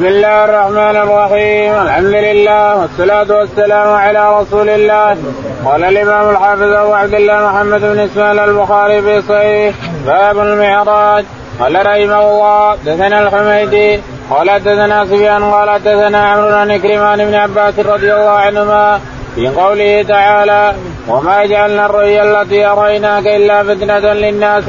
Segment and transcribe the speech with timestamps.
[0.00, 1.72] بسم الله الرحمن الرحيم.
[1.82, 5.16] الحمد لله والصلاة والسلام على رسول الله.
[5.64, 9.74] قال الإمام الحافظ أبو عبد الله محمد بن إسماعيل البخاري في صحيح.
[10.06, 11.24] باب المعراج.
[11.60, 14.00] قال رحمه الله دثنا الحميدي.
[14.30, 15.42] قال دثنا سفيان.
[15.44, 19.00] قال دثنا عمرو بن كريمان بن عباس رضي الله عنهما
[19.34, 20.74] في قوله تعالى
[21.08, 24.64] وما جعلنا الرؤيا التي أريناك إلا فتنة للناس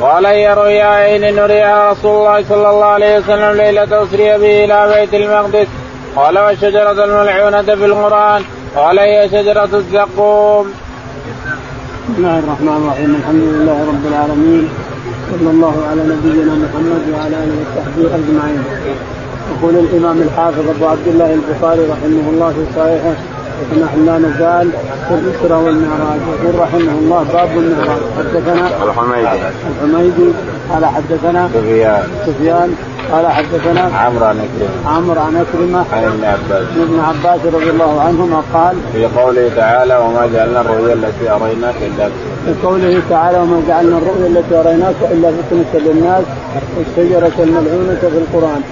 [0.00, 4.94] قال هي رؤيا عين نريها رسول الله صلى الله عليه وسلم ليلة أسري به إلى
[4.94, 5.66] بيت المقدس
[6.16, 8.42] قال والشجرة الملعونة في القرآن
[8.76, 10.72] قال هي شجرة الزقوم.
[12.08, 14.68] بسم الله الرحمن الرحيم الحمد لله رب العالمين
[15.30, 18.64] صلى الله على نبينا محمد وعلى آله وصحبه أجمعين.
[19.52, 23.14] يقول الإمام الحافظ أبو عبد الله البخاري رحمه الله في صحيحه
[23.72, 24.68] ونحن لا نزال
[25.08, 26.20] في الاسره والمعراج.
[26.42, 28.02] يقول رحمه الله باب المعراج.
[28.18, 29.42] حدثنا الحميدي
[29.82, 30.28] الحميدي
[30.72, 32.06] قال حدثنا سفيان.
[32.26, 32.74] سفيان.
[33.12, 36.66] قال حدثنا عمرو عن كريم عمرو عن عكرمه عن ابن عباس.
[36.76, 42.08] ابن عباس رضي الله عنهما قال في قوله تعالى وما جعلنا الرؤيا التي أريناك إلا
[42.44, 46.24] في قوله تعالى وما جعلنا الرؤيا التي أريناك إلا فتنة للناس
[46.76, 48.62] والشجره الملعونة في القرآن.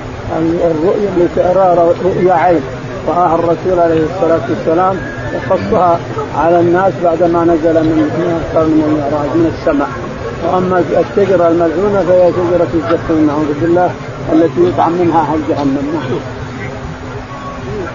[0.71, 2.61] الرؤيا التي اراها رؤيا عين.
[3.09, 4.97] راها الرسول عليه الصلاة والسلام
[5.35, 5.99] وقصها
[6.39, 7.99] على الناس بعدما نزل من
[8.55, 9.89] من المعراج من السماء
[10.45, 13.91] وأما الشجرة الملعونة فهي شجرة الزيتون نعوذ بالله
[14.33, 16.01] التي يطعم منها أهل جهنم.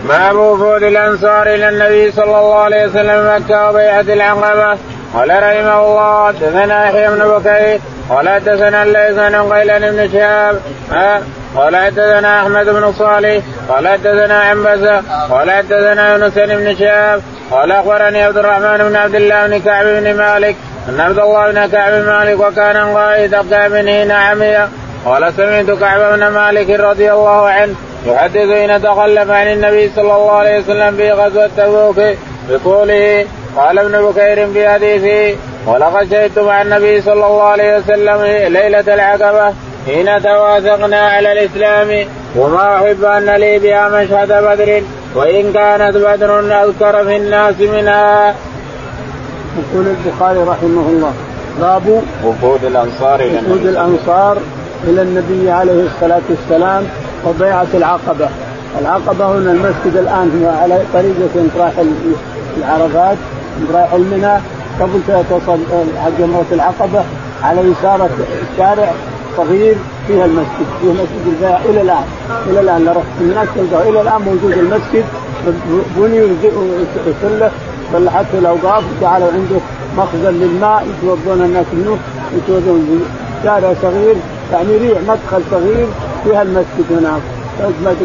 [0.09, 4.77] باب وفود الأنصار إلى النبي صلى الله عليه وسلم مكه وبيعه العقبه
[5.15, 10.59] قال رحمه الله حدثنا يحيى بن بكير قال حدثنا الليث بن قيلان بن شهاب
[11.55, 17.21] قال حدثنا أحمد بن صالح قال حدثنا عنبسة قال حدثنا يونس بن شهاب
[17.51, 20.55] قال أخبرني عبد الرحمن بن عبد الله بن كعب بن مالك
[20.89, 24.57] أن عبد الله بن كعب بن مالك وكان قائد كعب حين عمي
[25.05, 30.31] قال سمعت كعب بن مالك رضي الله عنه يحدث حين تخلف عن النبي صلى الله
[30.31, 31.99] عليه وسلم في غزوة تبوك
[32.49, 33.25] بطوله
[33.57, 38.21] قال ابن بكير في حديثه ولقد شهدت مع النبي صلى الله عليه وسلم
[38.53, 39.53] ليلة العقبة
[39.85, 44.83] حين تواثقنا على الإسلام وما أحب أن لي بها مشهد بدر
[45.15, 48.35] وإن كانت بدر أذكر في الناس منها.
[49.57, 51.13] يقول البخاري رحمه الله
[51.61, 54.37] باب وفود الأنصار إلى وفود الأنصار
[54.83, 56.87] إلى النبي عليه الصلاة والسلام
[57.25, 58.29] وبيعة العقبة
[58.81, 61.73] العقبة هنا المسجد الآن هو على طريقه رايح
[62.57, 63.17] العرفات
[63.73, 64.33] رايح المنى
[64.79, 65.59] قبل تصل
[66.19, 67.03] جمره العقبة
[67.43, 68.09] على يسار
[68.53, 68.91] الشارع
[69.37, 69.75] صغير
[70.07, 71.57] فيها المسجد فيه مسجد البيع.
[71.57, 72.03] إلى الآن
[72.47, 73.05] إلى الآن لو رحت.
[73.21, 75.05] الناس تلقاه إلى الآن موجود المسجد.
[75.97, 76.21] بني
[77.07, 77.51] وسلة
[77.93, 78.83] صلحته الأوقاف.
[78.97, 79.59] وجعلوا عنده
[79.97, 81.97] مخزن للماء يتوضون الناس منه
[82.37, 83.05] يتوضون
[83.43, 84.15] شارع صغير.
[84.53, 85.87] يعني ريح مدخل صغير
[86.23, 87.21] فيها المسجد هناك.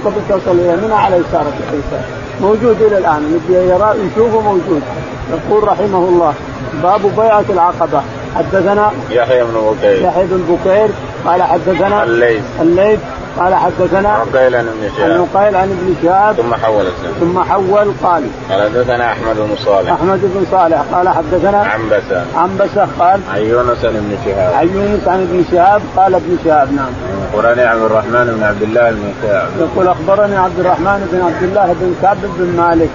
[0.05, 3.41] قبل توصل إلى منى على يسارك اليسار موجود إلى الآن.
[3.51, 4.83] يرى يشوفه موجود.
[5.31, 6.35] يقول رحمه الله
[6.83, 8.03] باب بيعة العقبة.
[8.37, 10.03] حدثنا يحيى بن بكير.
[10.03, 10.89] يحيى بن بكير
[11.27, 12.43] قال حدثنا الليث.
[12.61, 13.01] الليث.
[13.39, 15.11] قال حدثنا عقيل عن ابن شهاب.
[15.11, 16.35] عن عقيل عن ابن شهاب.
[16.35, 18.25] ثم حول السنة ثم حول قال.
[18.51, 19.93] قال حدثنا أحمد بن صالح.
[19.93, 20.83] أحمد بن صالح.
[20.93, 22.25] قال حدثنا عنبسة.
[22.37, 23.21] عنبسة قال.
[23.35, 24.55] عن يونس عن ابن شهاب.
[24.55, 25.83] عن يونس عن ابن شهاب.
[25.97, 26.93] قال ابن شهاب نعم.
[27.35, 29.49] اخبرني عبد الرحمن بن عبد الله بن كعب.
[29.61, 32.91] يقول أخبرني عبد الرحمن بن عبد الله بن كعب بن مالك.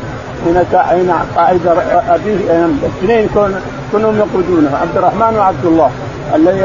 [0.45, 1.67] حين حين قائد
[2.09, 3.29] أبيه الاثنين
[3.91, 4.77] كلهم يقودونه.
[4.81, 5.91] عبد الرحمن وعبد الله.
[6.35, 6.59] الذي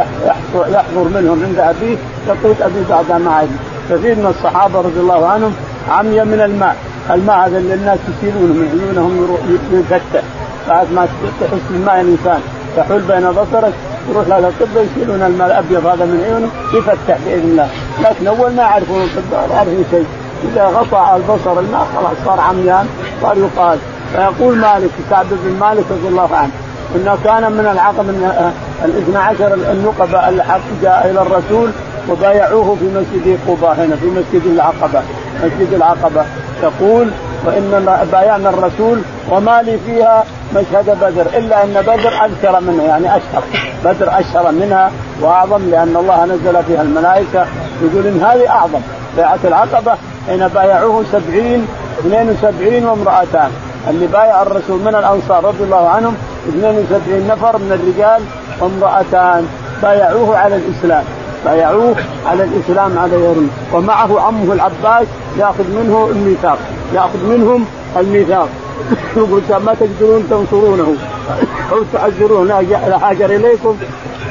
[0.54, 1.96] يحضر منهم عند أبيه
[2.28, 3.48] يقود أبي بعد عاد
[3.90, 5.52] كثير من الصحابة رضي الله عنهم
[5.90, 6.76] عمي من الماء.
[7.10, 9.36] الماء هذا اللي الناس يشيلونه من عيونهم
[9.72, 10.22] يفتح
[10.68, 11.08] بعد ما
[11.40, 12.40] تحس بالماء الإنسان
[12.76, 13.72] تحول بين بصرك
[14.10, 17.68] يروح للاطباء يشيلون الماء الأبيض هذا من عيونه يفتح بإذن الله.
[18.02, 20.06] لكن أول ما يعرفون الطب يعرفون شيء.
[20.52, 22.86] إذا غطى البصر الماء خلاص صار عميان
[23.22, 23.78] صار يقال.
[24.12, 26.50] فيقول مالك كعب بن مالك رضي الله عنه
[26.96, 28.50] إنه كان من العقب من
[28.84, 31.70] الإثنى عشر النقباء الحق جاء إلى الرسول
[32.08, 35.02] وبايعوه في مسجد قباء هنا في مسجد العقبة.
[35.44, 36.24] مسجد العقبة.
[36.62, 37.10] يقول
[37.46, 40.24] وإن بايعنا الرسول وما لي فيها
[40.54, 43.42] مشهد بدر إلا أن بدر اذكر منها يعني أشهر.
[43.84, 47.46] بدر أشهر منها وأعظم لأن الله نزل فيها الملائكة
[47.82, 48.80] يقول إن هذه أعظم.
[49.16, 49.92] بيعه العقبة
[50.26, 51.66] حين بايعوه سبعين
[52.00, 53.50] 72 وامرأتان.
[53.90, 56.16] اللي بايع الرسول من الأنصار رضي الله عنهم
[56.48, 58.22] 72 نفر من الرجال
[58.60, 59.46] وامرأتان.
[59.82, 61.04] بايعوه على الإسلام.
[61.44, 61.94] بايعوه
[62.26, 65.06] على الإسلام على يرم ومعه عمه العباس
[65.38, 66.58] ياخذ منه الميثاق.
[66.94, 67.64] ياخذ منهم
[67.96, 68.48] الميثاق.
[69.16, 70.94] يقول ما تقدرون تنصرونه؟
[71.72, 72.54] أو تعذرونه
[73.02, 73.76] هاجر إليكم.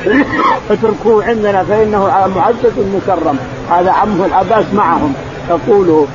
[0.72, 3.38] اتركوه عندنا فإنه معزز مكرم.
[3.72, 5.14] هذا عمه العباس معهم.
[5.50, 6.08] تقوله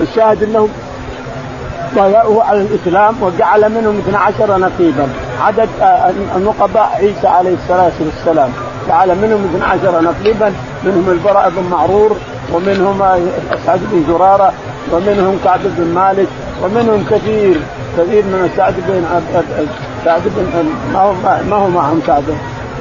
[0.00, 0.68] الشاهد إنهم
[1.96, 5.08] بايعوه على الإسلام وجعل منهم 12 نقيبا.
[5.40, 8.50] عدد آه، النقباء عيسى عليه الصلاة والسلام.
[8.88, 10.52] جعل منهم 12 نقيبا.
[10.84, 12.16] منهم البراء بن معرور
[12.52, 13.02] ومنهم
[13.52, 14.52] اسعد بن زرارة
[14.92, 16.28] ومنهم كعب بن مالك
[16.62, 17.60] ومنهم كثير
[17.98, 19.04] كثير من سعد بن
[20.04, 21.12] سعد بن ما هو
[21.50, 22.24] ما هو معهم سعد.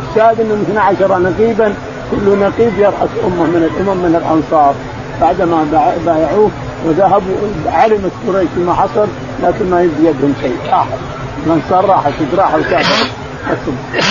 [0.10, 1.74] الشاهد انهم 12 نقيبا.
[2.12, 4.74] كل نقيب يرأس أمه من الأمم من الأنصار.
[5.22, 5.66] بعدما
[6.06, 6.50] بايعوه
[6.86, 7.36] وذهبوا
[7.66, 9.08] علمت قريش ما حصل
[9.44, 10.56] لكن ما يبدي يدهم شيء.
[10.72, 10.98] راحوا.
[11.46, 12.60] الانصار راحت راحوا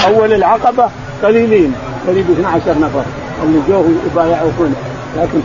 [0.07, 0.89] أول العقبة
[1.23, 1.75] قليلين
[2.09, 3.03] قريب 12 نفر.
[3.45, 4.73] اللي جوه يبايعوا كله
[5.17, 5.39] لكن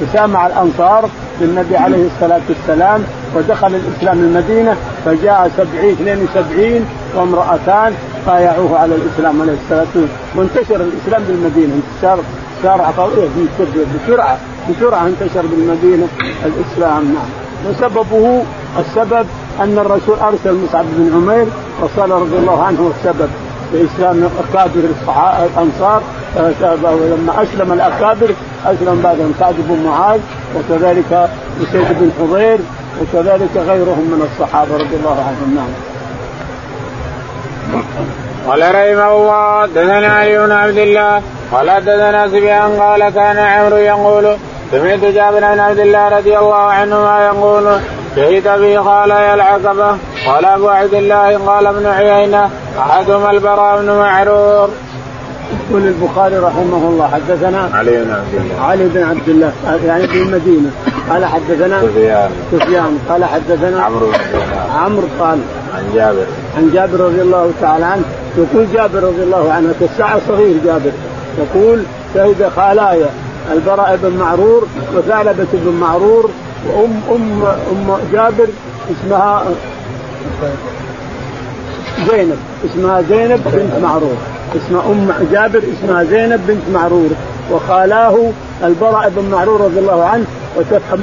[0.00, 1.08] تسامع الأنصار
[1.40, 3.04] بالنبي عليه الصلاة والسلام
[3.34, 6.86] ودخل الإسلام المدينة فجاء 70 72
[7.16, 7.92] وامرأتان
[8.26, 10.08] بايعوه على الإسلام عليه الصلاة والسلام.
[10.36, 11.74] وانتشر الإسلام بالمدينة.
[11.74, 12.18] انتشار
[12.62, 13.12] شارع قوي
[14.06, 14.38] بسرعة.
[14.70, 16.06] بسرعة انتشر بالمدينة
[16.44, 17.14] الإسلام.
[17.14, 17.30] نعم.
[17.68, 18.42] وسببه
[18.78, 19.26] السبب
[19.60, 21.46] أن الرسول أرسل مصعب بن عمير
[21.82, 23.28] وصال رضي الله عنه السبب
[23.72, 24.80] باسلام أكابر
[25.46, 26.02] الأنصار.
[26.36, 28.34] لما أسلم الأكابر
[28.66, 30.20] أسلم بعدهم سعد بن معاذ
[30.56, 31.30] وكذلك
[31.62, 32.58] اسيد بن حضير
[33.00, 35.54] وكذلك غيرهم من الصحابة رضي الله عنهم.
[35.54, 35.93] نعم.
[38.46, 41.22] قال رحمه الله دثنا علي بن عبد الله
[41.52, 44.36] قال دثنا سفيان قال كان عمرو يقول
[44.70, 47.80] سمعت جابر بن عبد الله رضي الله عنهما يقول
[48.16, 49.96] شهد بي قال يا العقبة.
[50.26, 54.68] قال أبو عبد الله قال ابن عيينة أحدهما البراء بن معرور.
[55.70, 58.64] يقول البخاري رحمه الله حدثنا علي بن عبد الله.
[58.64, 59.52] علي بن عبد الله
[59.86, 60.70] يعني في المدينة.
[61.10, 62.30] قال حدثنا سفيان.
[62.52, 62.98] سفيان.
[63.08, 64.14] قال حدثنا عمرو بن
[64.74, 65.38] عمرو قال
[65.74, 66.26] عن جابر.
[66.56, 68.02] عن جابر رضي الله تعالى عنه.
[68.38, 70.92] يقول جابر رضي الله عنه الساعة صغير جابر.
[71.38, 71.82] يقول
[72.14, 73.10] شهد خالايا
[73.52, 74.66] البراء بن معرور
[74.96, 76.30] وثعلبة بن معرور
[76.66, 77.42] وأم أم
[77.72, 78.46] أم جابر
[78.90, 79.44] اسمها
[82.10, 82.38] زينب.
[82.64, 84.16] اسمها زينب بنت معرور.
[84.56, 87.08] اسمها أم جابر اسمها زينب بنت معرور.
[87.52, 88.30] وخالاه
[88.64, 90.24] البراء بن معرور رضي الله عنه.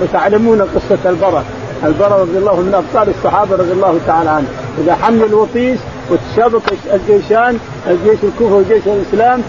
[0.01, 1.43] وتعلمون قصة البراء؟
[1.83, 4.47] البراء رضي الله من أبطال الصحابة رضي الله تعالى عنه.
[4.83, 5.79] إذا حمل الوطيس
[6.09, 6.61] وتشابك
[6.93, 9.41] الجيشان الجيش الكوفه وجيش الإسلام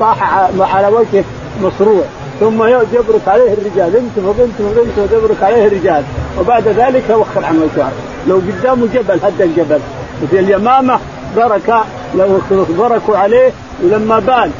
[0.00, 1.24] طاح على وجهه
[1.62, 2.04] مصروع.
[2.40, 3.96] ثم يبرك عليه الرجال.
[3.96, 6.02] انت وبنت وبنت ويبرك عليه الرجال.
[6.40, 7.90] وبعد ذلك يوخر عن وجهه.
[8.28, 9.80] لو قدامه جبل هد الجبل.
[10.22, 10.98] وفي اليمامة
[11.36, 11.74] برك
[12.14, 12.40] لو
[12.78, 13.52] بركوا عليه
[13.84, 14.50] ولما بان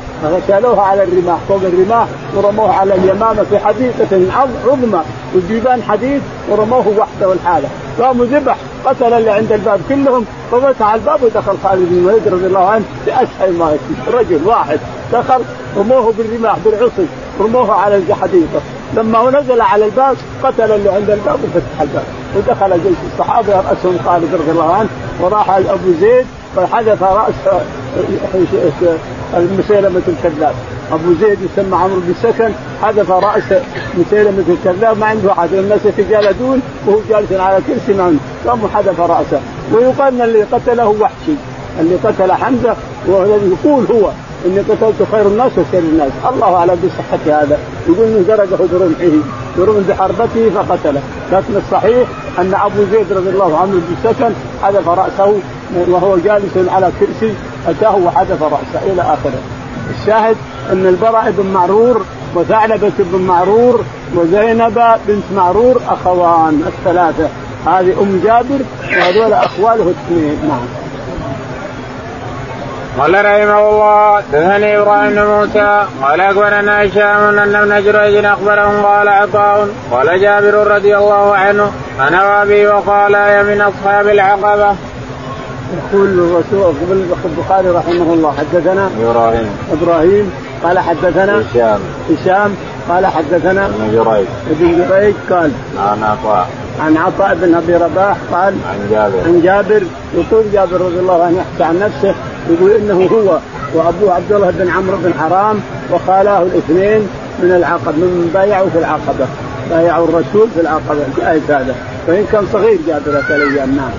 [0.49, 1.39] شالوها على الرماح.
[1.49, 4.33] فوق الرماح ورموه على اليمامة في حديقة
[4.67, 5.03] عظمى.
[5.35, 7.69] والجبال حديد ورموه وحده والحالة.
[8.01, 8.57] قاموا ذبح.
[8.85, 10.25] قتل اللي عند الباب كلهم.
[10.53, 14.81] ففتح الباب ودخل خالد بن الوليد رضي الله عنه باسهل ما يكفي رجل واحد
[15.13, 15.41] دخل
[15.77, 17.07] رموه بالرماح بالعصي
[17.41, 18.61] رموه على الحديقه
[18.95, 22.05] لما هو نزل على الباب قتل اللي عند الباب وفتح الباب.
[22.37, 24.89] ودخل جيش الصحابة رأسهم خالد رضي الله عنه.
[25.21, 26.27] وراح أبو زيد
[26.57, 27.35] فحذف راس
[29.35, 30.55] مسيلمة الكذاب.
[30.93, 32.51] أبو زيد يسمى عمرو بن سكن
[32.83, 33.61] حذف رأس
[33.95, 35.55] مسيلمة الكذاب ما عنده أحد.
[35.55, 39.41] الناس يتجالدون وهو جالس على كرسي ما قام حذف رأسه.
[39.73, 41.33] ويقال إن اللي قتله وحشي.
[41.81, 42.77] اللي قتل حمزة
[43.07, 44.11] والذي يقول هو
[44.47, 47.59] إني قتلت خير الناس وشر الناس، الله أعلم بصحة هذا،
[47.89, 49.17] يقول انه زرقه برمحه
[49.59, 51.01] برمح بحربته فقتله،
[51.33, 55.39] لكن الصحيح أن أبو زيد رضي الله عنه بن سكن حذف رأسه
[55.89, 57.35] وهو جالس على كرسي
[57.69, 59.41] اتاه وحذف رأسه إلى آخره.
[60.01, 60.37] الشاهد
[60.73, 62.05] أن البراء بن معرور
[62.35, 67.29] وثعلبة بن معرور وزينب بنت معرور أخوان الثلاثة
[67.67, 68.65] هذه أم جابر
[68.99, 70.67] وهذول أخواله الاثنين نعم.
[72.99, 79.09] قال رحمه الله دثني إبراهيم بن موسى قال أخبرنا هشام أن ابن جريج اخبرهم قال
[79.09, 84.77] عطاء قال جابر رضي الله عنه أنا وأبي وقال يا من أصحاب العقبة.
[85.75, 86.75] يقول الرسول
[87.25, 89.49] البخاري رحمه الله حدثنا إبراهيم.
[89.73, 90.31] إبراهيم
[90.63, 91.81] قال حدثنا هشام.
[92.11, 92.55] هشام
[92.89, 94.27] قال حدثنا ابن جريج.
[94.51, 96.49] ابن جريج قال عن عطاء.
[96.81, 99.19] عن عطاء بن أبي رباح قال عن جابر.
[99.27, 99.83] عن جابر
[100.15, 102.15] يقول جابر رضي الله عنه يحكي عن نفسه
[102.51, 103.39] يقول إنه هو
[103.75, 105.61] وابوه عبد الله بن عمرو بن حرام
[105.93, 107.09] وخالاه الاثنين
[107.43, 109.27] من العقبة من بايعوا في العقبة
[109.71, 111.75] بايعوا الرسول في العقبة جائز هذا.
[112.09, 113.91] وان كان صغير جابر الأيام نعم.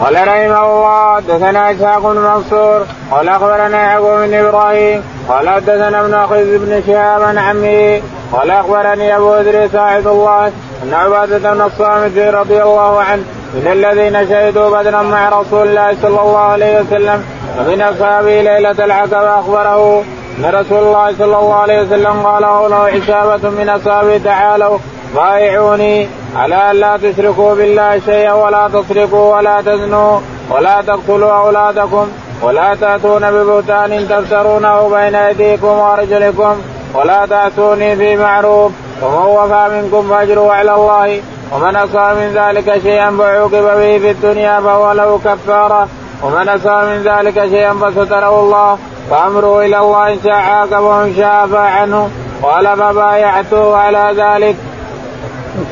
[0.00, 6.14] قال رحمه الله حدثنا إسحاق بن منصور قال أخبرنا يعقوب بن إبراهيم قال حدثنا ابن
[6.14, 10.46] أخي بن شهاب عن عمه قال أخبرني أبو إدريس عبد الله
[10.82, 13.22] أن عبادة بن الصامت رضي الله عنه
[13.54, 17.24] من الذين شهدوا بدرا مع رسول الله صلى الله عليه وسلم
[17.58, 20.04] ومن أصحابه ليلة العقبة أخبره
[20.38, 24.78] أن رسول الله صلى الله عليه وسلم قال له عشابة من أصحابه تعالوا
[25.14, 32.06] بايعوني على ان لا تشركوا بالله شيئا ولا تسرقوا ولا تزنوا ولا تقتلوا أولادكم
[32.42, 36.54] ولا تأتون ببهتان تفترونه بين أيديكم وأرجلكم
[36.94, 38.72] ولا تأتوني في معروف
[39.02, 41.20] ومن وفى منكم فأجره على الله
[41.52, 45.88] ومن أصاب من ذلك شيئا فعوقب به في الدنيا فهو له كفارة
[46.22, 48.78] ومن أصاب من ذلك شيئا فستره الله
[49.10, 52.10] فأمره إلى الله إن شاء عاقبه وان شاء عنه
[52.42, 54.56] قال فبايعته على ذلك.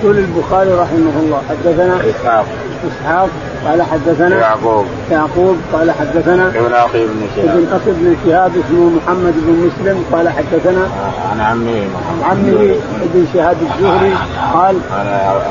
[0.02, 2.46] يقول البخاري رحمه الله حدثنا إسحاق.
[2.88, 3.28] إسحاق
[3.66, 4.86] قال حدثنا يعقوب.
[5.10, 7.48] يعقوب قال حدثنا ابن أخي بن شهاب.
[7.48, 10.88] ابن أخي بن شهاب اسمه محمد بن مسلم قال حدثنا
[11.32, 11.86] عن عمه.
[12.08, 14.14] عن عمه ابن شهاب الزهري
[14.54, 15.06] قال عن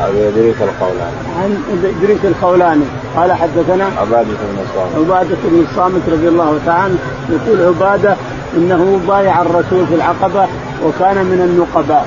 [0.10, 6.28] ابي إدريس القولاني عن إدريس الخولاني قال حدثنا عبادة بن الصامت عبادة بن الصامت رضي
[6.28, 6.98] الله تعالى عنه
[7.30, 8.16] يقول عبادة
[8.58, 10.48] إنه بايع الرسول في العقبة
[10.86, 12.06] وكان من النقباء.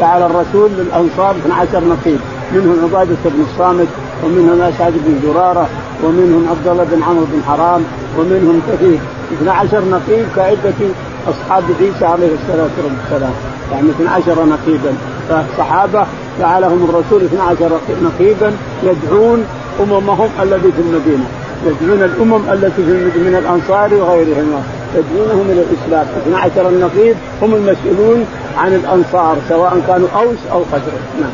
[0.00, 2.18] جعل الرسول للأنصار 12 نقيب.
[2.54, 3.88] منهم عبادة بن الصامت
[4.24, 5.68] ومنهم أسعد بن زرارة
[6.04, 7.82] ومنهم عبد الله بن عمرو بن حرام
[8.18, 8.98] ومنهم كثير.
[9.32, 10.80] 12 نقيب كعدة
[11.28, 13.32] أصحاب عيسى عليه الصلاة والسلام.
[13.72, 14.92] يعني 12 نقيبا.
[15.28, 16.06] فالصحابة
[16.40, 17.70] جعلهم الرسول 12
[18.02, 19.44] نقيبا يدعون
[19.80, 21.24] أممهم الذي في المدينة.
[21.66, 24.62] يدعون الأمم التي في من الأنصار وغيرهم
[24.96, 26.06] يدعونهم إلى الإسلام.
[26.26, 28.26] 12 النقيب هم المسؤولون
[28.58, 31.02] عن الأنصار سواء كانوا أوس أو خزرج.
[31.20, 31.30] نعم.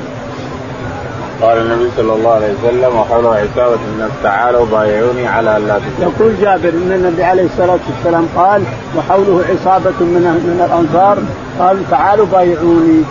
[1.42, 6.12] قال النبي صلى الله عليه وسلم وحوله عصابة الناس تعالوا بايعوني على أن لا تشركوا.
[6.12, 8.62] يقول جابر إن النبي عليه الصلاة والسلام قال
[8.96, 11.18] وحوله عصابة من من الأنصار.
[11.58, 13.02] قالوا تعالوا بايعوني.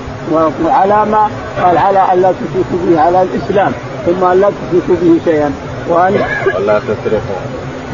[0.65, 1.29] وعلى ما؟
[1.63, 3.71] قال على أن لا تشركوا به على الإسلام
[4.05, 5.51] ثم أن لا تشركوا به شيئا.
[5.89, 6.13] وان
[6.55, 7.39] ولا تسرقوا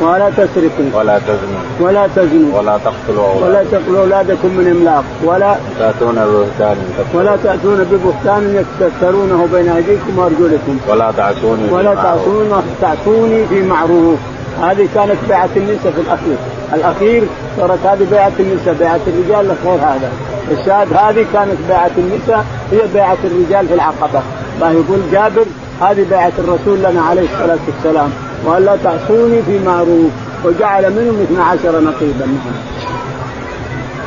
[0.02, 0.90] ولا تسرقوا.
[0.94, 1.64] ولا تزنوا.
[1.80, 2.60] ولا تزنوا.
[2.60, 5.04] ولا تقتلوا ولا اولادكم تقتلوا أولادكم من إملاق.
[5.24, 6.78] ولا تأتون ببهتان.
[7.14, 10.78] ولا تأتون ببهتان يستفترونه بين أيديكم وأرجلكم.
[10.90, 11.96] ولا تعصوني ولا.
[11.96, 14.20] تعصون تعصوني في معروف
[14.62, 16.38] هذه كانت بيعة النساء في الأخير.
[16.74, 17.24] الأخير
[17.58, 18.74] صارت هذه بيعة النساء.
[18.74, 20.12] بيعة الرجال غير هذا.
[20.52, 22.46] الشاهد هذه كانت بيعة النساء.
[22.72, 24.22] هي بيعة الرجال في العقبة.
[24.62, 25.46] ما يقول جابر
[25.82, 28.10] هذه بيعة الرسول لنا عليه الصلاة والسلام.
[28.46, 30.12] وأن لا تعصوني في معروف
[30.46, 32.28] وجعل منهم 12 نقيبا.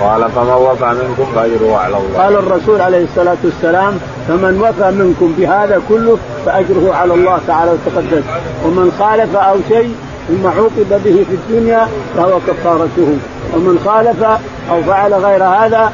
[0.01, 2.23] قال فمن وفى منكم فأجره على الله.
[2.23, 8.23] قال الرسول عليه الصلاة والسلام فمن وفى منكم بهذا كله فأجره على الله تعالى وتقدس.
[8.67, 9.95] ومن خالف أو شيء
[10.29, 13.17] ثم عوقب به في الدنيا فهو كفارته.
[13.55, 14.23] ومن خالف
[14.71, 15.93] أو فعل غير هذا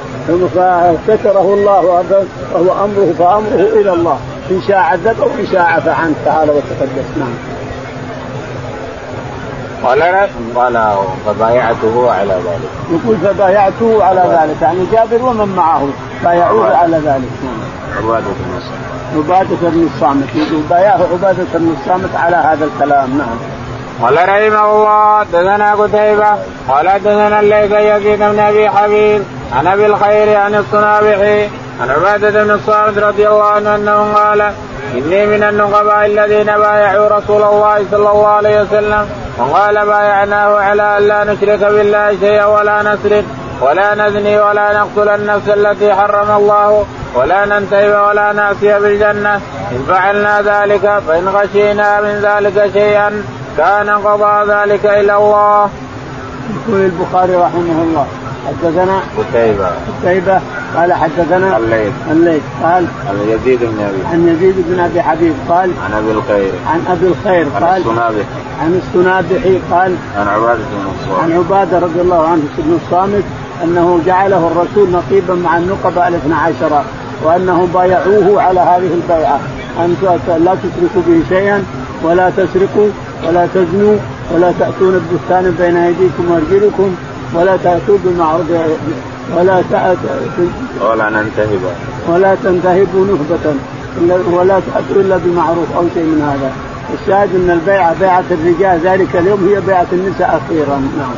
[1.06, 4.18] فستره الله وهو أمره فأمره إلى الله.
[4.50, 7.08] إن شاء عذبه وإن شاء عفى عنه تعالى وتقدس.
[7.18, 7.51] نعم.
[9.84, 10.02] قال
[10.56, 10.96] قال
[11.26, 12.70] فبايعته على ذلك.
[12.90, 14.62] يقول فبايعته على ذلك.
[14.62, 15.88] يعني جابر ومن معه
[16.24, 17.30] بايعوه على ذلك.
[17.42, 17.62] نعم
[17.96, 18.82] عبادة بن الصامت.
[19.16, 20.28] عبادة بن الصامت.
[20.34, 23.18] يقول بايعه عبادة بن الصامت على هذا الكلام.
[23.18, 23.36] نعم.
[24.02, 26.30] قال رحمه الله دثنا قتيبة
[26.68, 29.22] قال دثنا الليث يزيد بن أبي حبيب
[29.52, 31.44] عن أبي الخير عن الصنابحي
[31.80, 34.40] عن عبادة بن الصامت رضي الله عنه أنه قال
[34.94, 39.06] إني من النقباء الذين بايعوا رسول الله صلى الله عليه وسلم
[39.38, 43.24] وقال بايعناه على أن لا نشرك بالله شيئا ولا نسرق
[43.60, 46.84] ولا نزني ولا نقتل النفس التي حرم الله
[47.14, 49.34] ولا ننتهب ولا نعصي بالجنة
[49.72, 53.24] إن فعلنا ذلك فإن غشينا من ذلك شيئا
[53.58, 55.68] كان قضاء ذلك إلى الله.
[56.68, 58.06] يقول البخاري رحمه الله
[58.46, 59.70] حدثنا قتيبة.
[60.02, 60.40] قتيبة.
[60.76, 61.92] قال حدثنا الليث.
[62.10, 62.42] الليث.
[62.62, 65.34] قال عن يزيد بن أبي عن يزيد بن أبي حبيب.
[65.48, 66.52] قال عن أبي الخير.
[66.66, 67.46] عن أبي الخير.
[67.56, 68.24] عن قال الصنابح.
[68.60, 71.22] عن السنابحي قال عن عبادة بن الصامت.
[71.22, 73.24] عن عبادة رضي الله عنه بن الصامت
[73.64, 76.82] أنه جعله الرسول نقيبا مع النقباء الاثنى عشر
[77.24, 79.40] وأنهم بايعوه على هذه البيعة.
[79.78, 79.96] أن
[80.28, 81.64] لا تشركوا به شيئا
[82.02, 82.88] ولا تسرقوا
[83.28, 83.96] ولا تزنوا
[84.34, 86.94] ولا تأتون البستان بين أيديكم وأرجلكم
[87.34, 88.46] ولا تأتوا بالمعروف
[89.36, 90.10] ولا تأتوا
[90.90, 91.60] ولا ننتهب
[92.08, 93.54] ولا تنتهبوا نهبة.
[94.32, 96.52] ولا تأتوا إلا بمعروف أو شيء من هذا.
[96.94, 100.76] الشاهد أن البيعة بيعة الرجال ذلك اليوم هي بيعة النساء أخيرا.
[100.98, 101.14] نعم.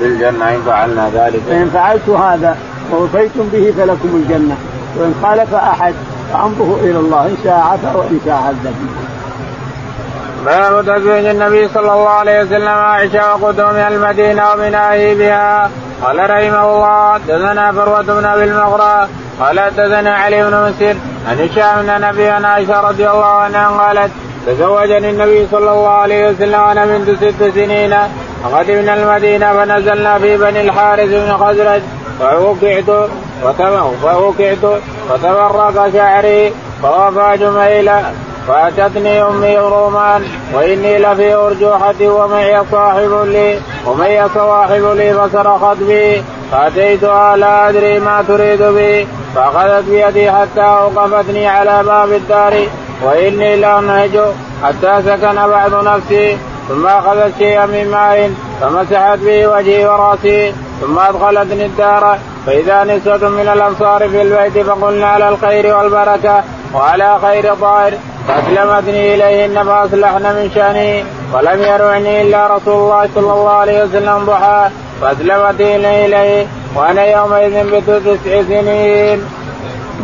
[0.00, 1.40] بالجنة إن فعلنا ذلك.
[1.48, 2.56] فإن فعلت هذا
[2.92, 4.56] ووفيتم به فلكم الجنة.
[4.98, 5.94] وإن خالف أحد
[6.32, 8.74] فأمره إلى الله إن شاء عفا وإن شاء عذب.
[10.44, 15.70] باب تزويج النبي صلى الله عليه وسلم عائشة وقدوم المدينة وبنائه بها
[16.02, 19.08] قال رحمه الله دثنا فروة بن أبي المغرى
[19.40, 20.96] قال دثنا علي بن مسير
[21.28, 24.10] عن هشام بن نبي عن عائشة رضي الله عنها قالت
[24.46, 27.94] تزوجني النبي صلى الله عليه وسلم وأنا بنت ست سنين
[28.42, 31.82] فقدمنا المدينة فنزلنا في بني الحارث بن خزرج
[32.20, 33.08] فوقعت
[34.02, 38.00] فوقعت فتبرق شعري فوفى جميلا
[38.48, 40.24] فأتتني أمي رومان
[40.54, 46.22] وإني لفي ارجوحه ومعي صاحب لي ومعي صواحب لي فصرخت بي
[46.52, 52.54] فاتيتها لا أدري ما تريد بي فأخذت بيدي حتى أوقفتني على باب الدار
[53.02, 54.18] وإني لانهج
[54.62, 61.66] حتى سكن بعض نفسي ثم أخذت شيئا من ماء فمسحت به وجهي ورأسي ثم أدخلتني
[61.66, 62.18] الدار.
[62.46, 66.42] فإذا نسوة من الأنصار في البيت فقلنا على الخير والبركة
[66.74, 67.94] وعلى خير طائر
[68.28, 74.70] فأسلمتني اليهن فاصلحن من شاني ولم يرعني إلا رسول الله صلى الله عليه وسلم ضحى.
[75.00, 79.18] فاسلمت إليه وأنا يومئذ بتسع سنين.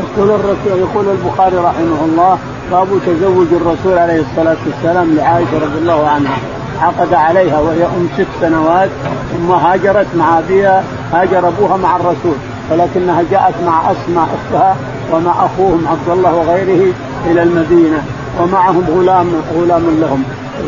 [0.00, 2.38] يقول الرسول يقول البخاري رحمه الله
[2.70, 6.38] باب تزوج الرسول عليه الصلاة والسلام لعائشة رضي الله عنها.
[6.80, 8.88] عقد عليها وهي أم ست سنوات
[9.32, 12.36] ثم هاجرت مع أبيها هاجر أبوها مع الرسول
[12.70, 14.76] ولكنها جاءت مع أسماء أختها
[15.12, 16.92] ومع أخوهم عبد الله وغيره.
[17.26, 18.02] إلى المدينة
[18.40, 20.22] ومعهم غلام غلام لهم.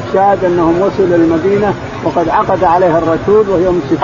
[0.09, 3.99] الشاهد أنهم وصلوا المدينة وقد عقد عليها الرسول وهي ام ست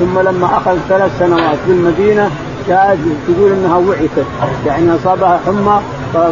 [0.00, 2.30] ثم لما أخذ ثلاث سنوات بالمدينة
[2.68, 4.26] جاءت تقول إنها وعكت
[4.66, 5.80] يعني أصابها حمى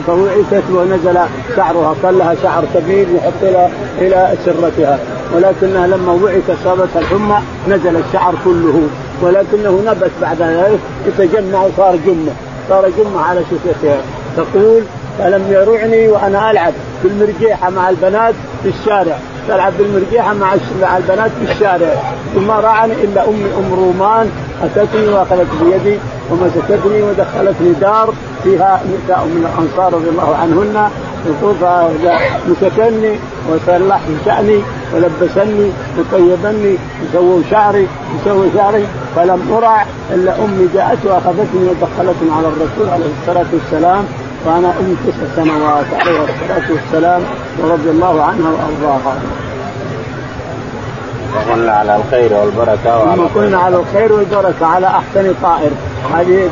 [0.07, 1.19] فوعكت ونزل
[1.57, 4.99] شعرها كان لها شعر كبير يحط إلى إلى سرتها.
[5.35, 7.39] ولكنها لما وعكت أصابتها الحمى
[7.69, 8.89] نزل الشعر كله.
[9.23, 12.33] ولكنه نبت بعد ذلك يتجمع وصار جمه
[12.69, 14.01] صار جمه على شفتها.
[14.37, 14.83] تقول
[15.19, 16.73] فلم يرعني وأنا ألعب
[17.05, 19.19] بالمرجيحة مع البنات في الشارع.
[19.49, 21.95] تلعب بالمرجيحة مع مع البنات في الشارع.
[22.37, 24.31] وما رعني الا أمي أم رومان
[24.63, 25.99] أتتني وأخذت بيدي
[26.31, 28.15] ومسكتني ودخلتني دار
[28.45, 30.91] فيها نساء من الأنصار رضي الله عنهن.
[32.49, 33.19] مسكني
[33.51, 34.61] وصلح شأني
[34.95, 38.87] ولبسني وطيبني وسووا شعري وسووا شعري.
[39.17, 44.05] فلم أرع إلا أمي جاءت وأخذتني ودخلتني على الرسول عليه الصلاة والسلام.
[44.45, 47.23] وأنا أم تسع سنوات عليه الصلاة والسلام
[47.59, 49.17] ورضي الله عنها وأرضاها.
[51.35, 55.71] وقلنا على الخير والبركة وعلى قلنا على الخير والبركة على أحسن طائر.
[56.15, 56.51] هذه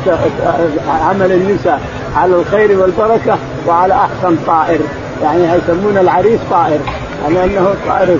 [1.09, 1.81] عمل النساء.
[2.15, 4.79] على الخير والبركة وعلى أحسن طائر.
[5.23, 6.79] يعني يسمون العريس طائر.
[7.25, 8.17] على أنه طائر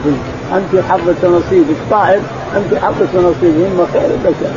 [0.54, 2.20] أنت حظة نصيبك طائر
[2.56, 4.52] أنت حظة نصيبك هم خير البشر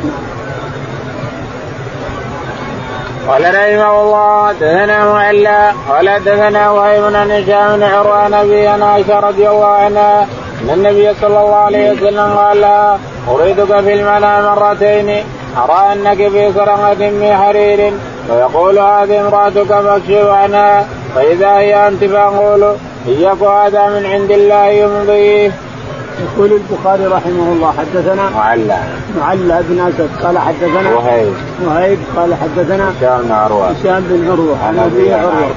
[3.27, 9.49] قال رحمه الله دثنا معلا قال دثنا وهيب بن هشام بن عروة نبي عائشة رضي
[9.49, 10.27] الله عنها
[10.63, 15.23] أن النبي صلى الله عليه وسلم قال لها أريدك في المنام مرتين
[15.57, 17.93] أرى أنك في سرقه من حرير
[18.29, 20.85] ويقول هذه امرأتك فاكشف عنها
[21.15, 22.75] فإذا هي أنت فأقول
[23.07, 25.51] إياك هذا من عند الله يمضيه.
[26.23, 28.77] يقول البخاري رحمه الله حدثنا معلى.
[29.19, 31.33] معلى بن أسد قال حدثنا وهيب.
[31.65, 33.67] وهيب قال حدثنا هشام بن عروة.
[33.67, 35.49] هشام بن عروة عن أبي عروة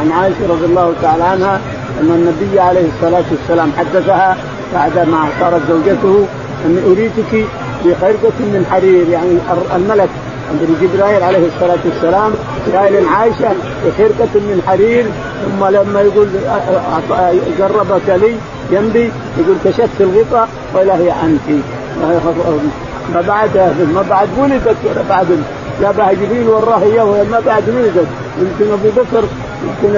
[0.00, 1.60] عن عائشة رضي الله تعالى عنها
[2.00, 4.36] أن النبي عليه الصلاة والسلام حدثها
[4.74, 6.26] بعد ما صارت زوجته
[6.66, 7.46] اني أريدك
[7.84, 9.38] بخرقه من حرير يعني
[9.76, 10.08] الملك
[10.52, 12.32] عند جبرائيل عليه الصلاة والسلام
[12.74, 13.54] قال عائشة
[13.86, 15.04] بخرقه من حرير
[15.44, 16.28] ثم لما يقول
[17.60, 18.34] قربك لي
[18.72, 21.64] جنبي يقول كشفت الغطاء ولا هي انت
[23.14, 23.56] ما بعد
[23.94, 25.26] ما بعد ولدت ولا بعد
[25.80, 28.06] جابها جبريل وراه اياه ما بعد ولدت.
[28.40, 29.24] يمكن أبو بكر
[29.64, 29.96] يمكن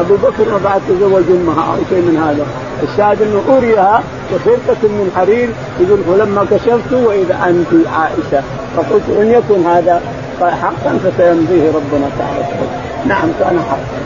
[0.00, 2.46] أبو بكر ما بعد تزوج أمها أو شيء من هذا.
[2.82, 5.48] الشاهد إنه أريها بخرقة من حرير
[5.80, 8.44] يقول فلما كشفت وإذا أنت عائشة.
[8.76, 10.00] فقلت إن يكن هذا
[10.40, 12.44] حقا فسيمضيه ربنا تعالى.
[13.06, 13.96] نعم كان حقا.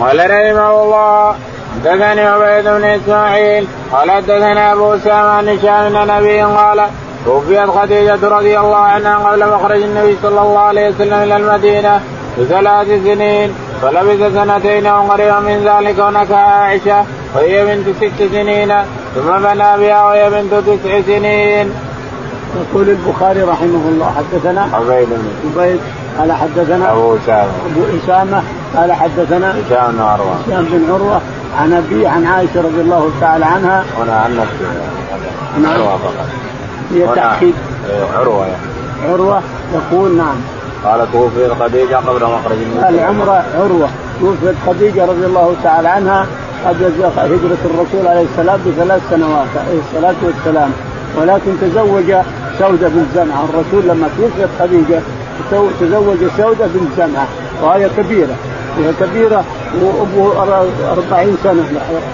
[0.00, 1.34] قال رحمه الله
[1.74, 6.86] حدثني عبيد بن إسماعيل قال حدثنا أبو أسامة عن هشام بن نبي قال
[7.24, 12.00] توفيت خديجة رضي الله عنها قبل مخرج النبي صلى الله عليه وسلم إلى المدينة
[12.38, 18.74] بثلاث سنين فلبث سنتين وقريبا من ذلك ونكح عائشة وهي بنت ست سنين.
[19.14, 21.70] ثم بنى بها وهي بنت تسع سنين.
[22.56, 25.08] يقول البخاري رحمه الله حدثنا عبيد
[25.56, 25.80] عبيد
[26.18, 27.50] قال حدثنا أبو أسامة.
[27.66, 28.42] أبو أسامة
[28.76, 30.34] قال حدثنا هشام بن عروة.
[30.46, 31.20] هشام بن عروة
[31.58, 33.84] عن أبي عن عائشة رضي الله تعالى عنها.
[33.98, 34.70] هنا عن نفسه
[35.62, 35.72] نعم.
[35.72, 36.26] عروة فقط.
[36.90, 37.54] هي تأكيد.
[38.14, 39.12] عروة يعني.
[39.12, 39.42] عروة
[39.74, 40.36] يقول نعم.
[40.84, 43.88] قال توفيت خديجه قبل مخرج العمرة عروة
[44.20, 46.26] توفيت خديجه رضي الله تعالى عنها.
[46.66, 46.84] قبل
[47.16, 50.70] هجرة الرسول عليه السلام بثلاث سنوات عليه الصلاة والسلام.
[51.18, 52.14] ولكن تزوج
[52.58, 53.44] سودة بن زمعة.
[53.44, 55.00] الرسول لما توفيت خديجة
[55.80, 57.26] تزوج سودة بن زمعة.
[57.62, 58.36] وهي كبيرة.
[58.78, 59.44] وهي كبيرة
[59.82, 61.64] وأبوه أربعين سنة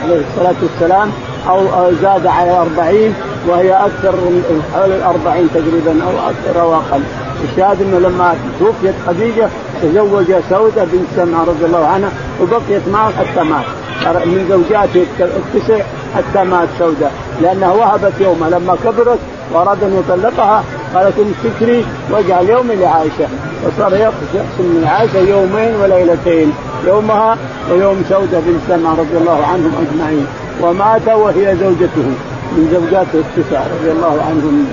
[0.05, 1.11] عليه الصلاة والسلام
[1.49, 3.15] أو زاد على أربعين.
[3.49, 7.03] وهي أكثر من حول الأربعين تقريبا أو أكثر أو أقل.
[7.45, 9.49] الشاهد إنه لما توفيت خديجة
[9.83, 12.11] تزوج سودة بنت سمعه رضي الله عنها
[12.43, 13.65] وبقيت معه حتى مات.
[14.07, 18.51] من زوجاته التسع حتى مات سوداء لأنها وهبت يومها.
[18.51, 19.19] لما كبرت
[19.53, 23.29] وأراد أن يطلقها قالت امسكني واجعل يومي لعائشة.
[23.65, 26.53] وصار يقسم من عائشة يومين وليلتين
[26.87, 27.37] يومها
[27.71, 30.27] ويوم سودة بن سمعه رضي الله عنهم أجمعين.
[30.63, 32.13] ومات وهي زوجته.
[32.53, 34.67] من زوجاته التسع رضي الله عنهم.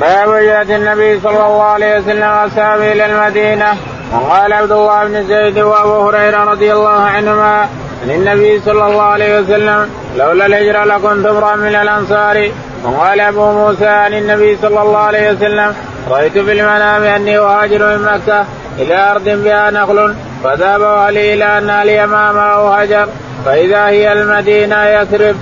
[0.00, 3.76] باب جهة النبي صلى الله عليه وسلم واصحابه إلى المدينة.
[4.12, 7.68] وقال عبد الله بن زيد وأبو هريرة رضي الله عنهما
[8.02, 12.50] عن النبي صلى الله عليه وسلم لولا الهجرة لكنت امرأ من الأنصار.
[12.84, 15.74] وقال أبو موسى عن النبي صلى الله عليه وسلم
[16.10, 18.44] رأيت في المنام أني أهاجر من مكة
[18.78, 20.14] إلى أرض بها نخل.
[20.44, 23.08] فذهب علي إلى أن لي أمامه هجر
[23.44, 25.36] فإذا هي المدينة يثرب.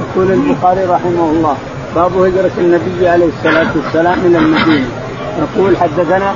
[0.00, 1.56] يقول البخاري رحمه الله
[1.94, 4.88] باب هجرة النبي عليه الصلاة والسلام إلى المدينة.
[5.38, 6.34] يقول حدثنا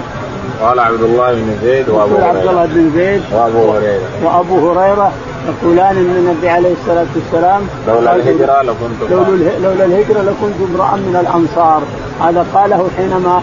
[0.62, 2.28] قال عبد الله بن زيد وأبو هريرة.
[2.28, 4.00] عبد الله بن زيد وأبو هريرة.
[4.24, 5.12] وأبو هريرة
[5.48, 11.16] يقولان إن النبي عليه الصلاة والسلام لولا الهجرة لكنت لولا لولا الهجرة لكنت امرأ من
[11.20, 11.82] الأنصار.
[12.20, 13.42] هذا قاله حينما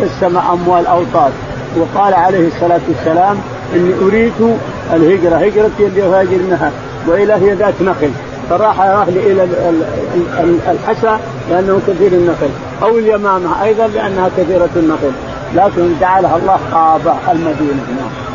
[0.00, 1.32] قسم أموال اوطاد
[1.76, 3.38] وقال عليه الصلاة والسلام
[3.74, 4.56] إني أريد
[4.92, 6.70] الهجرة هجرتي اللي اهاجر
[7.06, 8.10] وإلى هي ذات نخل
[8.50, 9.48] فراح أهلي إلى
[10.68, 12.50] الحسا لأنه كثير النخل
[12.82, 15.12] أو اليمامة أيضا لأنها كثيرة النخل
[15.54, 18.25] لكن جعلها الله قابه المدينة نعم.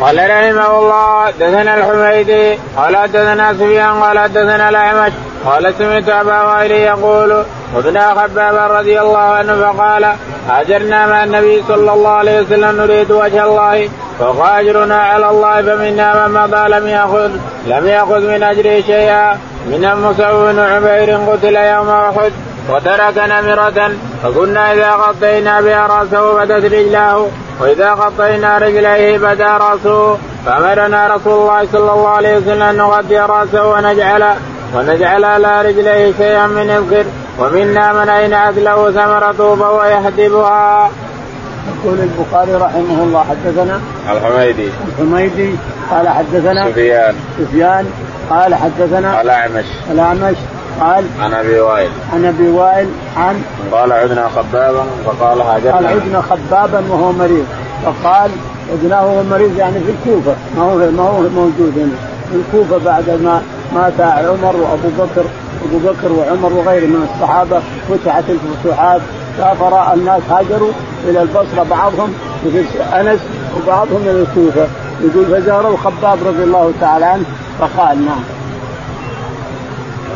[0.00, 5.12] قال رحمه الله دثنا الحميدي قال دثنا سفيان قال دثنا الأعمش
[5.46, 10.06] قال سمعت أبا وائل يقول خذنا خبابا رضي الله عنه فقال
[10.48, 13.88] هاجرنا مع النبي صلى الله عليه وسلم نريد وجه الله
[14.20, 17.30] فقاجرنا على الله فمنا من مضى لم يأخذ
[17.66, 22.32] لم يأخذ من اجره شيئا من مصعب بن عبير قتل يوم أحد
[22.70, 23.90] وترك نمرة
[24.22, 27.26] فكنا إذا غطينا بها رأسه بدت رجلاه
[27.60, 33.70] وإذا غطينا رجليه بدا رأسه فأمرنا رسول الله صلى الله عليه وسلم أن نغطي رأسه
[33.72, 34.24] ونجعل
[34.74, 37.06] ونجعل على رجليه شيئا من الكر
[37.38, 40.90] ومنا من أينعت له ثمرته فهو يحدبها.
[41.66, 43.80] يقول البخاري رحمه الله حدثنا
[44.12, 45.54] الحميدي الحميدي
[45.90, 47.86] قال حدثنا سفيان سفيان
[48.30, 50.36] قال حدثنا الأعمش الأعمش
[50.80, 51.90] قال عن أبي وائل.
[52.12, 55.74] عن أبي وائل عن قال عدنا خبابا فقال هاجرنا.
[55.74, 57.46] قال عدنا خبابا وهو مريض.
[57.84, 58.30] فقال
[58.72, 60.34] عدناه وهو مريض يعني في الكوفة.
[60.56, 61.96] ما هو ما هو موجود هنا.
[62.30, 63.42] في الكوفة بعد ما
[63.74, 65.24] مات عمر وأبو بكر
[65.64, 69.00] أبو بكر وعمر وغيره من الصحابة فتحت الفتوحات.
[69.38, 70.72] سافر الناس هاجروا
[71.08, 71.66] إلى البصرة.
[71.70, 72.12] بعضهم
[72.46, 73.20] مثل أنس
[73.56, 74.66] وبعضهم إلى الكوفة.
[75.00, 77.24] يقول فزاروا خباب رضي الله تعالى عنه.
[77.60, 78.35] فقال نعم.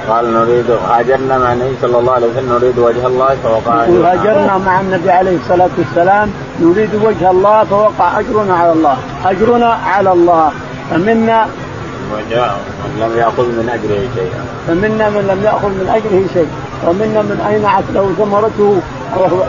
[0.08, 4.12] قال نريد هاجرنا مع النبي صلى الله عليه وسلم نريد وجه الله فوقع أجرنا.
[4.12, 10.12] هاجرنا مع النبي عليه الصلاة والسلام نريد وجه الله فوقع أجرنا على الله أجرنا على
[10.12, 10.50] الله.
[10.90, 11.46] فمنا
[12.12, 14.44] وجاء من لم يأخذ من أجره شيئا.
[14.66, 16.48] فمنا من لم يأخذ من أجره شيء
[16.86, 18.80] ومنا من اينعت له ثمرته؟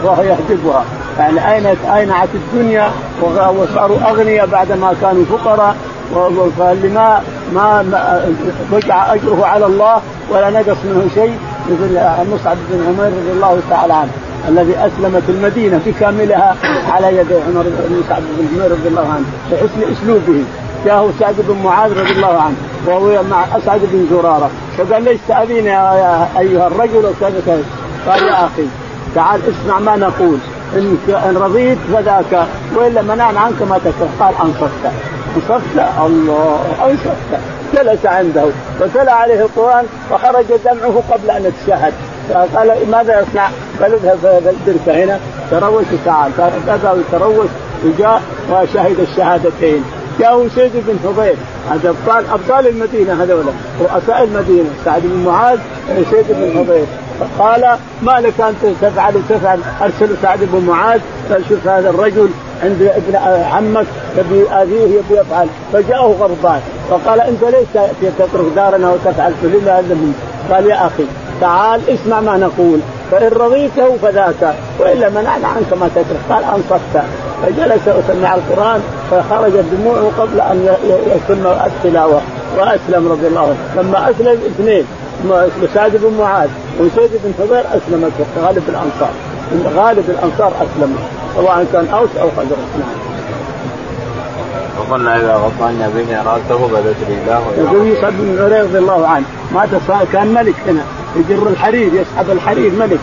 [0.04, 0.84] وهو يحجبها
[1.18, 2.90] يعني اين اينعت الدنيا؟
[3.22, 5.76] وصاروا أغنياء بعد ما كانوا فقراء.
[6.58, 7.20] فاللي
[7.54, 7.84] ما
[8.72, 11.38] وقع أجره على الله ولا نقص منه شيء
[11.70, 12.00] مثل
[12.34, 14.10] مصعب بن عمير رضي الله تعالى عنه
[14.48, 16.56] الذي اسلمت المدينة بكاملها
[16.92, 20.44] على يد عمر بن بن عمير رضي الله عنه بحسن أسلوبه.
[20.84, 24.50] جاءه سعد بن معاذ رضي الله عنه وهو مع اسعد بن زرارة.
[24.78, 27.64] فقال ليش تاذيني يا أيها الرجل وكذا كذا.
[28.06, 28.66] قال يا أخي
[29.14, 30.38] تعال اسمع ما نقول.
[31.08, 34.08] إن رضيت فذاك والا منعنا عنك ما تكره.
[34.20, 34.92] قال أنصفت.
[35.36, 36.60] انصفت الله.
[36.84, 37.42] انصفت
[37.74, 38.44] جلس عنده
[38.80, 41.92] وتلا عليه القرآن وخرج دمعه قبل أن يتشهد.
[42.28, 43.48] فقال ماذا يصنع؟
[43.80, 45.20] قال اذهب البركه هنا.
[45.50, 47.48] تروش تعال فذهب يتروش
[47.84, 49.84] وجاء وشهد الشهادتين.
[50.20, 51.34] جاءه سيد بن حضير
[51.70, 54.68] هذا ابطال أبطال المدينة هذولا رؤساء المدينة.
[54.84, 55.58] سعد بن معاذ
[56.10, 56.86] سيد بن حضير
[57.38, 59.58] فقال ما لك انت تفعل وتفعل.
[59.82, 62.28] أرسل سعد بن معاذ فشوف هذا الرجل
[62.62, 63.16] عند ابن
[63.52, 63.86] عمك
[64.18, 65.46] يبي اذيه يبي يفعل.
[65.72, 67.84] فجاءه غضبان فقال أنت ليش
[68.18, 69.96] تترك دارنا وتفعل لله هذا
[70.50, 71.04] قال يا أخي
[71.40, 72.80] تعال اسمع ما نقول.
[73.10, 77.06] فإن رضيته فذاك والا منعنا عنك ما تكره قال أنصفت.
[77.42, 78.80] فجلس وسمع القرآن
[79.10, 80.76] فخرجت دموعه قبل أن
[81.14, 82.20] يتم التلاوة.
[82.58, 83.82] وأسلم رضي الله عنه.
[83.82, 84.84] لما أسلم اثنين
[85.74, 86.48] سعد بن معاذ.
[86.80, 89.10] وزيد بن حضير أسلمت غالب الأنصار.
[89.76, 90.98] غالب الأنصار اسلموا
[91.34, 93.02] سواء كان أوس أو خزرج نعم.
[94.90, 99.68] قلنا إذا غطينا به راسه بدت رجلاه يقول يصعب بن عريض رضي الله عنه مات
[100.12, 100.82] كان ملك هنا.
[101.16, 102.98] يجر الحرير يسحب الحرير ملك.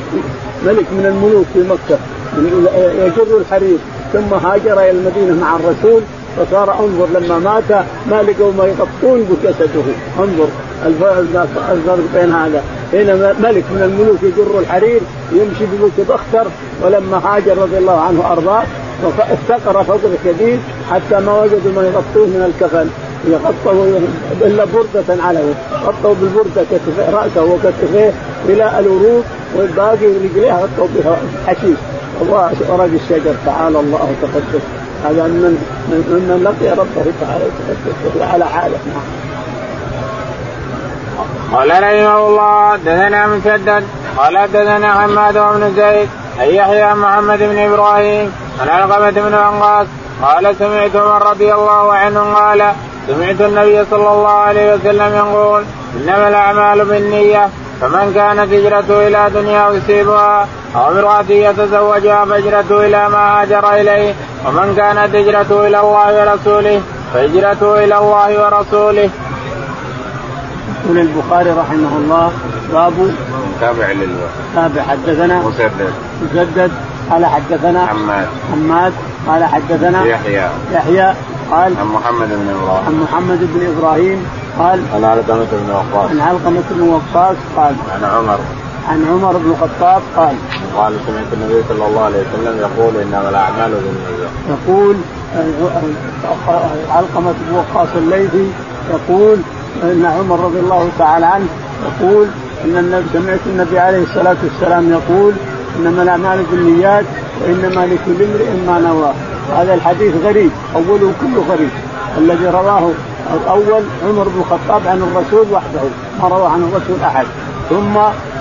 [0.66, 2.00] ملك من الملوك في مكة.
[3.06, 3.78] يجر الحرير.
[4.14, 6.02] ثم هاجر إلى المدينة مع الرسول
[6.38, 9.84] فصار انظر لما مات ما لقوا ما يغطون بجسده
[10.20, 10.48] انظر.
[10.86, 12.64] الفرق بين هذا.
[12.94, 15.66] هنا ملك من الملوك يجر الحرير يمشي
[16.10, 16.48] بخسر
[16.84, 18.64] ولما هاجر رضي الله عنه أرضاه
[19.20, 20.60] افتقر فقر شديد
[20.92, 22.90] حتى ما وجدوا ما يغطوه من الكفن.
[23.28, 24.00] يغطوا
[24.42, 25.40] إلا بردة على
[25.84, 28.12] غطوا بالبردة كتفيه رأسه وكتفيه
[28.50, 29.24] إلى الورود
[29.56, 31.78] والباقي رجليه غطوا بها حشيش.
[32.30, 34.64] ورق الشجر تعالى الله وتقدس
[35.04, 35.54] هذا من
[35.90, 38.78] من من لقي ربه تعالى وتقدس على حالة.
[38.88, 39.29] نعم.
[41.54, 43.84] قال رحمه الله دثنا مسدد
[44.18, 46.10] قال دثنا حماد بن زيد
[46.42, 49.88] أن يحيى محمد بن إبراهيم عن علقمة بن وقاص
[50.22, 52.74] قال سمعت عمر رضي الله عنه قال
[53.08, 55.64] سمعت النبي صلى الله عليه وسلم يقول
[55.96, 57.50] إنما الأعمال بالنية
[57.82, 64.14] فمن كانت هجرته إلى دنيا يصيبها أو امراه يتزوجها فهجرته إلى ما هاجر إليه
[64.46, 66.82] ومن كانت هجرته إلى الله ورسوله
[67.14, 69.10] فهجرته إلى الله ورسوله.
[70.86, 72.32] يقول البخاري رحمه الله
[72.74, 72.94] باب
[73.62, 75.94] تابع للباب تابع حدثنا مسدد.
[76.24, 76.72] مسدد
[77.10, 78.28] قال حدثنا حماد.
[78.52, 78.94] حماد
[79.28, 80.50] قال حدثنا يحيى.
[80.72, 81.14] يحيى
[81.52, 82.86] قال عن محمد بن إبراهيم.
[82.86, 84.26] عن محمد بن إبراهيم
[84.60, 86.10] قال عن علقمة بن وقاص.
[86.10, 88.40] عن علقمة بن وقاص قال عن عمر.
[88.90, 90.36] عن عمر بن الخطاب قال
[90.78, 94.30] قال سمعت النبي صلى الله عليه وسلم يقول إنما الأعمال بالنية.
[94.50, 94.96] يقول
[96.90, 98.52] علقمة بن وقاص الليثي
[98.90, 99.38] يقول
[99.84, 101.48] إن عمر رضي الله تعالى عنه
[101.86, 102.28] يقول
[102.66, 105.34] إن النبي سمعت النبي عليه الصلاة والسلام يقول
[105.80, 107.06] انما الاعمال بالنيات
[107.42, 109.14] وانما لكل امرئ ما نوى
[109.58, 111.70] هذا الحديث غريب أوله كله غريب.
[112.18, 112.92] الذي رواه
[113.34, 115.82] الأول عمر بن الخطاب عن الرسول وحده
[116.22, 117.26] ما رواه عن الرسول أحد.
[117.70, 117.98] ثم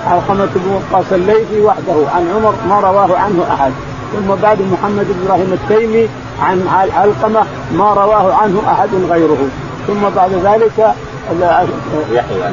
[0.07, 3.71] علقمة بن وقاص الليثي وحده عن عمر ما رواه عنه أحد.
[4.13, 6.07] ثم بعد محمد بن إبراهيم التيمي
[6.41, 9.47] عن علقمة ما رواه عنه أحد غيره.
[9.87, 10.93] ثم بعد ذلك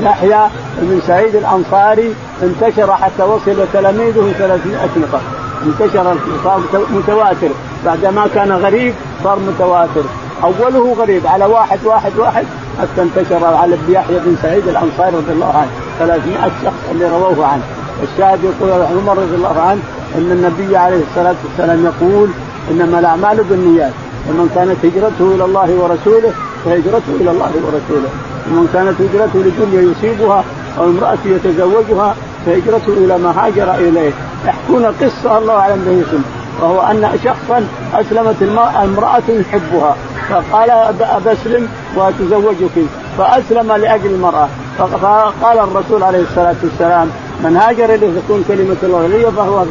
[0.00, 0.48] يحيى
[0.78, 5.20] بن سعيد الأنصاري انتشر حتى وصل تلاميذه 300 نفر.
[5.66, 7.48] انتشر صار متواتر.
[7.86, 10.02] بعدما كان غريب صار متواتر.
[10.44, 12.44] أوله غريب على واحد واحد واحد.
[12.80, 15.70] حتى انتشر على يحيى بن سعيد الأنصاري رضي الله عنه.
[15.98, 17.62] 300 شخص اللي رووه عنه.
[18.02, 19.80] الشاهد يقول عمر رضي الله عنه
[20.14, 22.28] إن النبي عليه الصلاة والسلام يقول
[22.70, 23.92] إنما الأعمال بالنيات.
[24.28, 26.32] ومن كانت هجرته إلى الله ورسوله
[26.64, 28.10] فهجرته إلى الله ورسوله.
[28.50, 30.44] ومن كانت هجرته لدنيا يصيبها
[30.78, 32.14] أو امرأة يتزوجها
[32.46, 34.12] فهجرته إلى ما هاجر إليه.
[34.46, 36.18] يحكون قصة الله أعلم به
[36.62, 38.42] وهو أن شخصا أسلمت
[38.84, 39.96] امرأة يحبها.
[40.30, 42.76] فقال ابسلم وأتزوجك.
[43.18, 44.48] فأسلم لأجل المرأة.
[44.78, 47.08] فقال الرسول عليه الصلاة والسلام
[47.44, 49.64] من هاجر إليه تكون كلمة الله لي فهو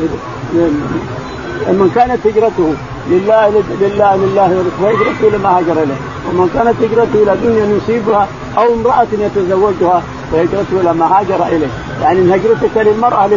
[1.67, 2.73] من كانت هجرته
[3.09, 5.99] لله لله لله فهجرته لما هاجر إليه.
[6.29, 11.67] ومن كانت هجرته إلى دنيا يصيبها أو امرأة يتزوجها فهجرته إلى ما هاجر إليه.
[12.01, 13.29] يعني هجرتك للمرأة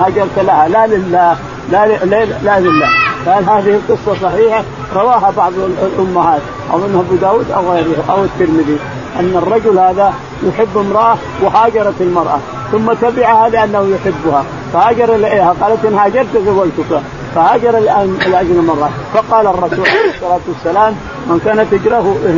[0.00, 0.68] هاجرت لها.
[0.68, 1.36] لا لله.
[1.72, 2.88] لا لا, لا لله.
[3.26, 4.62] قال هذه القصة صحيحة؟
[4.94, 6.40] رواها بعض الأمهات.
[6.74, 8.78] انه أبو داود أو غيره أو الترمذي.
[9.20, 12.38] أن الرجل هذا يحب امرأة وهاجرت المرأة.
[12.72, 14.44] ثم تبعها لأنه يحبها.
[14.72, 15.54] فهاجر إليها.
[15.60, 17.02] قالت إن هاجرت زوجتك.
[17.34, 18.90] فهاجر الآن لأجل المرأة.
[19.14, 20.94] فقال الرسول عليه الصلاة والسلام
[21.26, 21.74] من كانت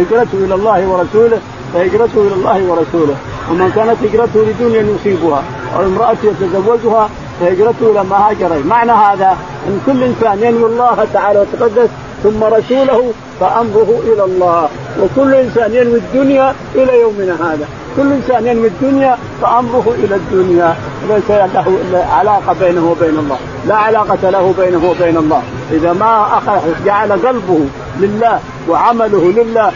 [0.00, 1.38] هجرته إلى الله ورسوله
[1.74, 3.16] فهجرته إلى الله ورسوله.
[3.50, 5.42] ومن كانت هجرته لدنيا يصيبها
[5.76, 9.36] أو امرأة يتزوجها فهجرته إلى ما هاجر معنى هذا
[9.68, 11.88] أن كل إنسان ينوي الله تعالى وتقدس
[12.22, 14.68] ثم رسوله فأمره إلى الله.
[15.02, 17.66] وكل إنسان ينوي الدنيا إلى يومنا هذا.
[17.96, 20.76] كل إنسان ينوي الدنيا فأمره إلى الدنيا
[21.08, 25.42] ليس له علاقة بينه وبين الله لا علاقة له بينه وبين الله.
[25.72, 27.60] إذا ما أخذ جعل قلبه
[28.00, 29.72] لله وعمله لله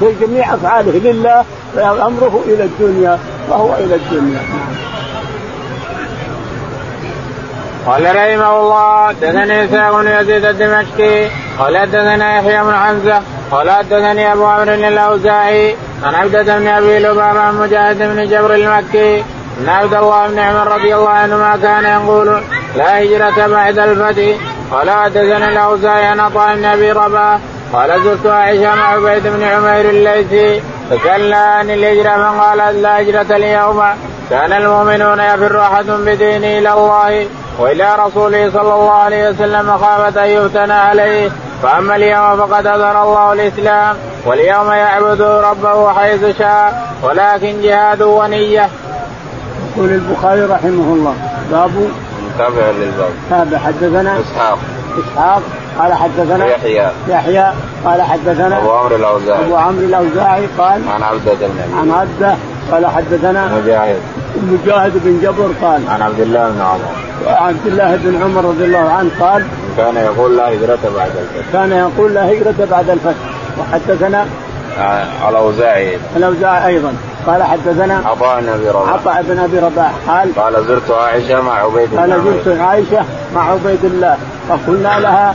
[0.00, 1.44] وجميع أفعاله لله
[1.76, 3.18] فأمره إلى الدنيا
[3.50, 4.40] فهو إلى الدنيا.
[7.86, 13.22] قال رحمه الله حدثني اسحاق بن يزيد الدمشقي قال حدثنا يحيى بن حمزة
[13.54, 19.24] قال حدثني أبو عمرو الأوزاعي عن عبدة بن أبي لبابة عن مجاهد بن جبر المكي
[19.60, 22.42] ان عبد الله بن عمر رضي الله عنهما كان يقول
[22.76, 24.36] لا هجرة بعد الفتح
[24.72, 27.38] قال حدثنا الأوزاعي عن عطاء بن أبي رباح
[27.72, 33.82] قال زرت عائشة مع عبيد بن عمير الليثي فسالنا عن الهجرة فقالت لا هجرة اليوم
[34.30, 37.26] كان المؤمنون يفر أحد بدينه إلى الله
[37.58, 41.30] وإلى رسوله صلى الله عليه وسلم خافت أن يفتن عليه
[41.64, 43.96] فأما اليوم فقد اظهر الله الإسلام
[44.26, 48.68] واليوم يعبد ربه حيث شاء ولكن جهاد ونية.
[49.76, 51.14] يقول البخاري رحمه الله
[51.50, 51.70] باب
[52.38, 54.58] تابع للباب تابع حدثنا إسحاق.
[54.98, 55.42] إسحاق
[55.78, 56.90] قال حدثنا يحيى.
[57.08, 57.52] يحيى
[57.84, 59.44] قال حدثنا أبو عمرو الأوزاعي.
[59.44, 62.36] أبو عمرو الأوزاعي قال عن عبدة بن عن عبدة
[62.72, 64.00] قال حدثنا مجاهد.
[64.44, 66.90] مجاهد بن جبر قال عن عبد الله بن عمر.
[67.26, 69.44] عبد الله بن عمر رضي الله عنه قال
[69.76, 71.52] كان يقول لا هجرة بعد الفتح.
[71.52, 73.14] كان يقول لا هجرة بعد الفتح.
[73.58, 74.26] وحدثنا
[75.28, 75.98] الأوزاعي.
[76.16, 76.94] الأوزاعي أيضا.
[77.26, 78.88] قال حدثنا عطاء بن أبي رباح.
[78.88, 82.00] عطاء بن أبي رباح قال قال زرت عائشة مع عبيد الله.
[82.00, 83.04] قال زرت عائشة
[83.34, 84.16] مع عبيد الله.
[84.48, 85.34] فقلنا لها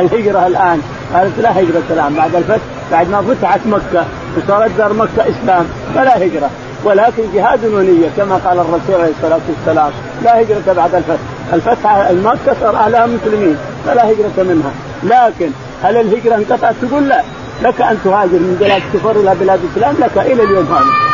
[0.00, 0.82] الهجرة الآن.
[1.14, 2.64] قالت لا هجرة الآن بعد الفتح.
[2.92, 4.04] بعد ما فتحت مكة
[4.36, 6.50] وصارت دار مكة إسلام فلا هجرة.
[6.84, 9.90] ولكن جهاد ونيه كما قال الرسول عليه الصلاة والسلام
[10.24, 11.20] لا هجرة بعد الفتح.
[11.52, 14.72] الفتح مكه صار أهلها مسلمين فلا هجرة منها.
[15.02, 15.50] لكن
[15.82, 17.22] هل الهجرة انقطعت؟ تقول لا.
[17.62, 21.10] لك أن تهاجر من بلاد كفر إلى بلاد الاسلام لك إلى اليوم هذا.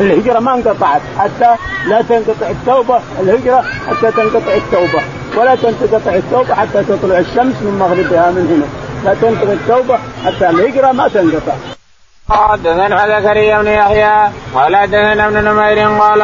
[0.00, 1.54] الهجرة ما انقطعت حتى
[1.88, 3.00] لا تنقطع التوبة.
[3.20, 5.02] الهجرة حتى تنقطع التوبة.
[5.36, 8.66] ولا تنقطع التوبة حتى تطلع الشمس من مغربها من هنا.
[9.04, 11.73] لا تنقطع التوبة حتى الهجرة ما تنقطع.
[12.30, 16.22] حدثنا زكريا بن يحيى قال حدثنا ابن نمير قال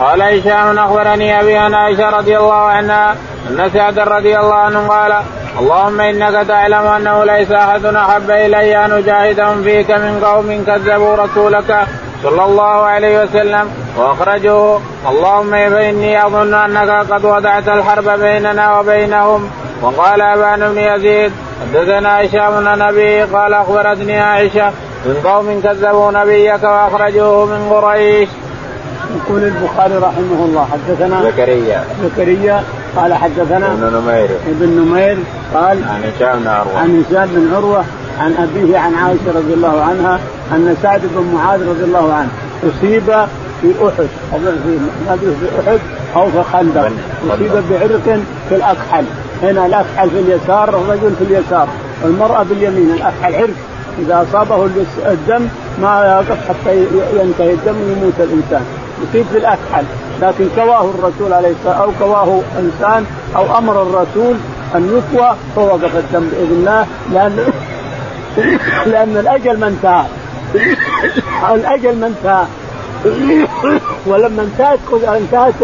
[0.00, 3.16] قال هشام أخبرني أبي عن عائشه رضي الله عنها
[3.50, 5.14] أن سعد رضي الله عنه قال
[5.60, 11.86] اللهم إنك تعلم أنه ليس أحد أحب إلي أن أجاهدهم فيك من قوم كذبوا رسولك
[12.22, 14.80] صلى الله عليه وسلم وأخرجوه.
[15.08, 19.50] اللهم فإني أظن أنك قد وضعت الحرب بيننا وبينهم.
[19.82, 24.72] وقال أبان بن يزيد حدثنا هشام بن نبي قال أخبرتني عائشة
[25.06, 28.28] من قوم كذبوا نبيك وأخرجوه من قريش.
[29.16, 31.84] يقول البخاري رحمه الله حدثنا زكريا.
[32.04, 32.62] زكريا
[32.96, 34.30] قال حدثنا ابن نمير.
[34.48, 35.18] ابن نمير
[35.54, 36.78] قال عن هشام بن عروة.
[36.78, 37.84] عن هشام بن عروة
[38.20, 40.20] عن أبيه عن عائشة رضي الله عنها
[40.52, 42.28] أن سعد بن معاذ رضي الله عنه
[42.62, 43.04] أصيب
[43.62, 44.06] في أحد.
[44.32, 44.78] في
[45.38, 45.78] في أحد
[46.16, 46.90] أو في خندق.
[47.30, 49.04] أصيب بعرق في الأكحل.
[49.42, 51.68] هنا الأكحل في اليسار الرجل في اليسار.
[52.02, 53.54] والمرأة باليمين الأكحل عرق.
[53.98, 54.68] إذا أصابه
[55.06, 55.48] الدم
[55.82, 56.76] ما يقف حتى
[57.16, 58.64] ينتهي الدم ويموت الإنسان.
[59.02, 59.84] يصيب في الأكحل.
[60.22, 63.04] لكن كواه الرسول عليه الصلاه أو كواه إنسان
[63.36, 64.36] أو أمر الرسول
[64.74, 67.52] أن يكوى فوقف الدم بإذن الله لأن
[68.86, 70.04] لأن الأجل ما انتهى.
[71.54, 72.44] الأجل ما انتهى.
[74.06, 75.54] ولما انتهت انتهت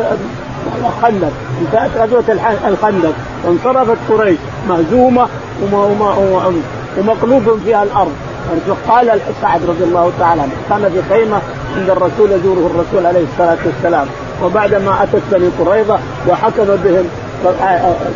[0.84, 1.32] الخندق.
[1.60, 2.24] انتهت غزوة
[2.68, 3.12] الخندق.
[3.44, 4.38] وانصرفت قريش.
[4.68, 5.28] مهزومة
[6.98, 8.12] ومقلوب فيها الأرض.
[8.88, 11.38] قال سعد رضي الله تعالى عنه كان في خيمة
[11.76, 14.06] عند الرسول يزوره الرسول عليه الصلاة والسلام
[14.44, 17.04] وبعدما أتت بني قريظة وحكم بهم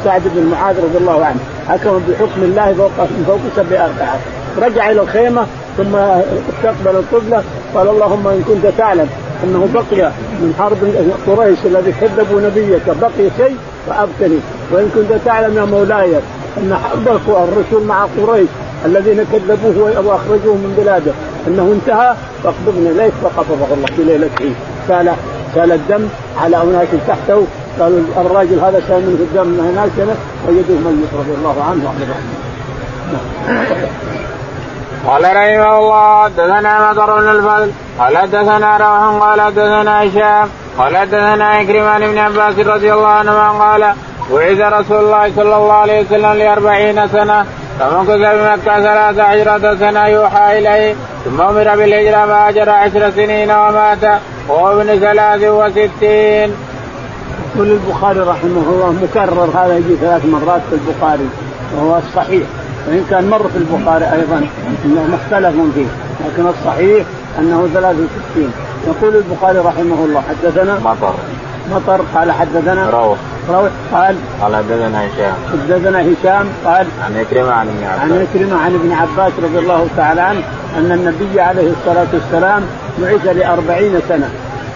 [0.05, 2.91] سعد بن معاذ رضي الله عنه حكم بحكم الله فوق
[3.27, 4.19] فوق سبع أربعة.
[4.63, 7.43] رجع إلى الخيمة ثم استقبل القبله
[7.75, 9.09] قال اللهم إن كنت تعلم
[9.45, 10.79] أنه بقي من حرب
[11.27, 13.57] قريش الذي كذبوا نبيك بقي شيء
[13.89, 14.39] فأبقني
[14.73, 16.17] وإن كنت تعلم يا مولاي
[16.59, 18.49] أن حرب الرسول مع قريش
[18.85, 21.13] الذين كذبوه وأخرجوه من بلاده.
[21.47, 22.15] إنه انتهى
[22.45, 24.53] فاقبضني اليك فقبضه الله في ليلته
[24.89, 25.13] سال
[25.55, 26.09] سال الدم
[26.43, 27.47] على أناس تحته.
[27.81, 30.17] قالوا الراجل هذا سال منه الدم من هناك
[30.49, 31.85] وجدوه ميت رضي الله عنه.
[35.07, 37.71] وعن قال رحمه الله حدثنا مطر بن الفضل.
[37.99, 40.49] قال حدثنا روح قال حدثنا هشام.
[40.79, 43.95] قال حدثنا عكرمة بن عباس رضي الله عنهما قال
[44.31, 47.47] بعث رسول الله صلى الله عليه وسلم لأربعين سنة
[47.81, 54.81] فمكث بمكة ثلاث عشرة سنة يوحى إليه ثم أمر بالهجرة فهاجر عشر سنين ومات وهو
[54.81, 56.55] ابن ثلاث وستين.
[57.55, 61.29] يقول البخاري رحمه الله مكرر هذا يجي ثلاث مرات في البخاري
[61.77, 62.47] وهو الصحيح.
[62.89, 64.47] وإن كان مر في البخاري أيضا
[64.85, 65.87] إنه مختلف فيه
[66.27, 67.07] لكن الصحيح
[67.39, 68.53] أنه 63
[68.87, 71.15] يقول البخاري رحمه الله حدثنا مطر.
[71.71, 72.91] مطر قال حدثنا.
[72.91, 73.19] روح.
[73.51, 74.17] روح قال.
[74.43, 75.35] قال حدثنا هشام.
[75.53, 76.87] حدثنا هشام قال.
[77.05, 78.01] عن عكرمة عن ابن عباس.
[78.01, 80.43] عن عكرمة عن ابن عباس رضي الله تعالى عنه
[80.79, 82.63] أن النبي عليه الصلاة والسلام
[82.99, 84.31] بعث لأربعين سنة.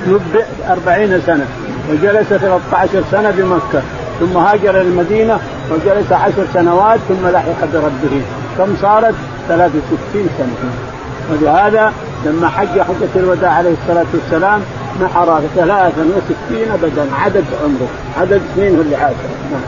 [0.07, 1.47] نبئ أربعين سنة.
[1.91, 3.83] وجلس 13 سنة بمكة.
[4.21, 5.39] ثم هاجر المدينة
[5.71, 8.23] وجلس عشر سنوات ثم لحق بربه.
[8.59, 9.15] كم صارت؟
[9.49, 10.71] 63 سنة.
[11.31, 11.93] ولهذا
[12.25, 14.61] لما حج حجة الوداع عليه الصلاة والسلام
[15.03, 17.89] نحر 63 بدن عدد عمره
[18.21, 19.15] عدد سنين اللي عاش
[19.53, 19.61] نعم.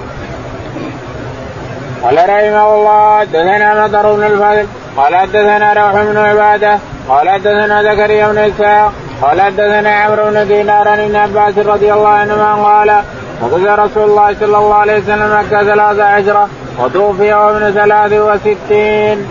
[2.02, 4.66] قال رحمه الله حدثنا مطر بن الفضل
[4.96, 10.88] قال حدثنا روح بن عبادة قال حدثنا زكريا بن إسحاق قال حدثنا عمرو بن دينار
[10.88, 13.02] عن عباس رضي الله عنهما قال
[13.42, 16.48] وقضى رسول الله صلى الله عليه وسلم مكة ثلاث عشرة
[16.78, 19.26] وتوفي وابن ثلاث وستين.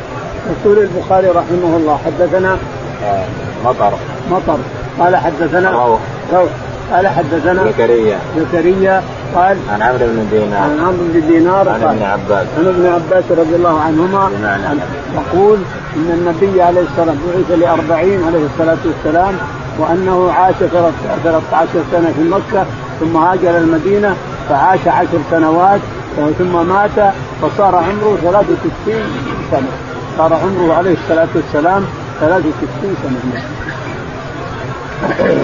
[0.49, 2.57] يقول البخاري رحمه الله حدثنا
[3.05, 3.25] آه،
[3.65, 3.93] مطر
[4.31, 4.57] مطر
[4.99, 5.99] قال حدثنا روح
[6.33, 6.49] روح
[6.93, 8.17] قال حدثنا زكريا.
[8.37, 9.03] زكريا
[9.35, 10.63] قال عن عمرو بن دينار.
[10.63, 12.47] عن عمرو بن دينار عن ابن عباس.
[12.57, 14.29] عن ابن عباس رضي الله عنهما
[15.15, 15.57] يقول
[15.95, 19.35] إن النبي عليه الصلاه والسلام بعث لأربعين عليه الصلاة والسلام
[19.79, 20.55] وأنه عاش
[21.23, 22.65] 13 سنة في مكة
[22.99, 24.15] ثم هاجر المدينة
[24.49, 25.79] فعاش عشر سنوات
[26.37, 28.95] ثم مات فصار عمره 63
[29.51, 29.67] سنة.
[30.17, 31.85] صار عمره عليه الصلاة والسلام
[32.19, 33.41] 63 سنة.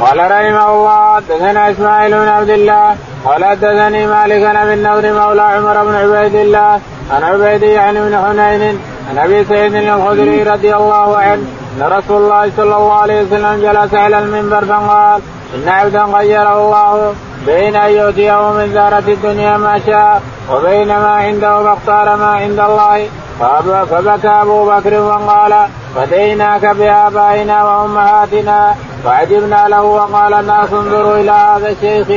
[0.01, 2.95] قال رحمه الله حدثنا إسماعيل بن عبد الله
[3.26, 6.80] قال حدثني مالك أبي النضر مولى عمر بن عبيد الله
[7.12, 8.80] عن عبيد يعني بن حنين
[9.10, 11.43] عن أبي سعيد الخدري رضي الله عنه
[11.78, 15.22] أن رسول الله صلى الله عليه وسلم جلس على المنبر فقال
[15.56, 17.14] إن عبدا غيره الله
[17.45, 23.08] بين أن يؤتيه من زارة الدنيا ما شاء وبين ما عنده فاختار ما عند الله
[23.39, 25.53] فبكى أبو بكر وقال
[25.95, 32.07] فديناك بآبائنا وأمهاتنا فعجبنا له وقال الناس انظروا إلى هذا الشيخ.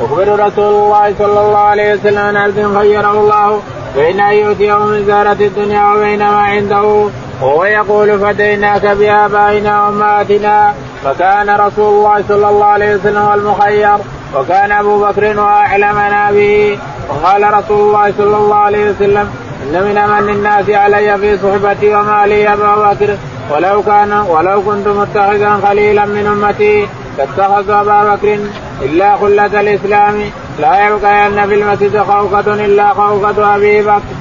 [0.00, 3.60] يخبر رسول الله صلى الله عليه وسلم عن عبد خيره الله
[3.96, 7.08] بين أن يؤتيه من زارة الدنيا وبين ما عنده.
[7.42, 10.74] وهو يقول فديناك بآبائنا وأمهاتنا.
[11.04, 13.98] فكان رسول الله صلى الله عليه وسلم المخير.
[14.36, 19.30] وكان أبو بكر واعلمنا به وقال رسول الله صلى الله عليه وسلم
[19.66, 23.16] ان من امن الناس علي في صحبتي ومالي أبا بكر.
[23.50, 26.88] ولو كان ولو كنت متخذا خليلا من أمتي
[27.18, 28.38] لاتخذ أبا بكر
[28.82, 30.14] إلا خلة الإسلام.
[30.60, 34.16] لا يبقين في المسجد خوقة إلا خوقة أبي بكر.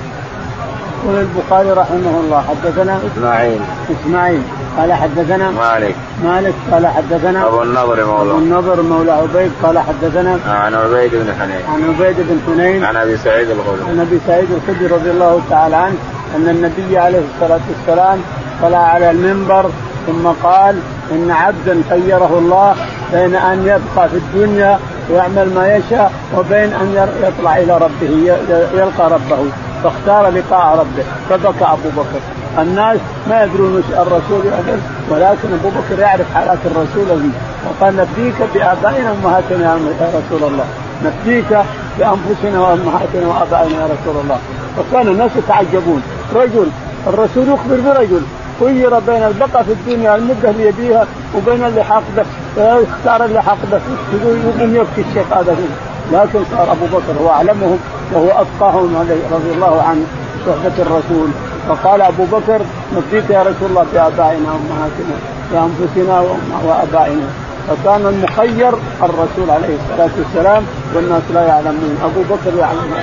[1.03, 3.59] يقول البخاري رحمه الله حدثنا إسماعيل.
[3.91, 4.43] إسماعيل.
[4.77, 5.95] قال حدثنا مالك.
[6.23, 8.31] مالك قال حدثنا أبو النضر مولى.
[8.31, 11.65] أبو النضر مولى عبيد قال حدثنا عن عبيد بن حنين.
[11.73, 12.83] عن عبيد بن حنين.
[12.83, 13.89] عن أبي سعيد الخدري.
[13.89, 15.95] عن أبي سعيد الخدري رضي الله تعالى عنه
[16.35, 18.19] أن النبي عليه الصلاة والسلام
[18.61, 19.69] طلع على المنبر
[20.07, 20.79] ثم قال
[21.11, 22.75] إن عبدا خيره الله
[23.13, 28.35] بين أن يبقى في الدنيا ويعمل ما يشاء وبين أن يطلع إلى ربه
[28.73, 29.45] يلقى ربه.
[29.85, 32.19] فاختار لقاء ربه فبكى أبو بكر.
[32.61, 32.97] الناس
[33.29, 34.79] ما يدرون الرسول يعرف
[35.09, 37.37] ولكن أبو بكر يعرف حالات الرسول فيه
[37.69, 40.65] وقال نفديك بآبائنا وأمهاتنا يا رسول الله.
[41.05, 41.63] نفديك
[41.99, 44.39] بأنفسنا وأمهاتنا وآبائنا يا رسول الله.
[44.77, 46.01] فكان الناس يتعجبون.
[46.35, 46.67] رجل
[47.07, 48.21] الرسول يخبر برجل.
[48.59, 52.25] خير بين البقاء في الدنيا المدة اللي يبيها وبين اللحاق به.
[52.57, 53.79] اختار اللحاق به.
[54.13, 55.55] يقول يقوم يبكي الشيخ هذا.
[55.55, 57.79] فيه لكن صار أبو بكر هو أعلمهم
[58.13, 58.95] وهو أتقاهم
[59.31, 60.05] رضي الله عنه
[60.45, 61.29] صحبة الرسول.
[61.69, 62.61] فقال أبو بكر
[62.97, 65.15] نفديك يا رسول الله بابائنا وأمهاتنا
[65.51, 66.23] بانفسنا
[66.65, 67.27] وآبائنا.
[67.69, 70.63] فكان المخير الرسول عليه الصلاة والسلام
[70.95, 71.97] والناس لا يعلمون.
[72.03, 72.93] أبو بكر يعلم؟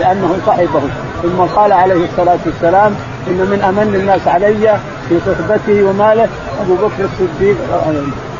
[0.00, 0.80] لأنه صاحبه
[1.22, 2.94] ثم قال عليه الصلاة والسلام
[3.28, 6.28] ان من أمن الناس علي في صحبته وماله
[6.62, 7.56] أبو بكر الصديق.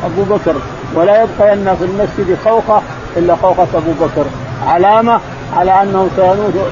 [0.05, 0.55] أبو بكر.
[0.95, 2.81] ولا يبقى ان في المسجد خوخة
[3.17, 4.25] إلا خوخة أبو بكر.
[4.67, 5.19] علامة
[5.57, 6.07] على أنه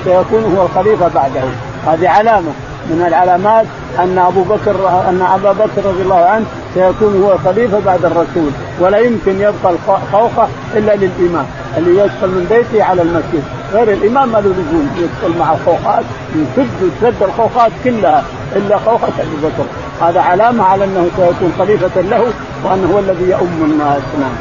[0.05, 1.41] سيكون هو الخليفة بعده.
[1.87, 2.51] هذه علامة
[2.89, 3.65] من العلامات
[3.99, 4.75] أن أبو بكر
[5.09, 8.51] أن أبا بكر رضي الله عنه سيكون هو خليفه بعد الرسول.
[8.79, 11.45] ولا يمكن يبقى الخوخه إلا للإمام
[11.77, 13.43] اللي يدخل من بيته على المسجد.
[13.73, 16.03] غير الإمام ما له لزوم يدخل مع الخوخات
[16.35, 18.23] يسد تسد الخوخات كلها
[18.55, 19.65] إلا خوخة أبي بكر.
[20.01, 24.03] هذا علامة على أنه سيكون خليفة له وأنه هو الذي يؤم الناس.
[24.19, 24.35] نعم.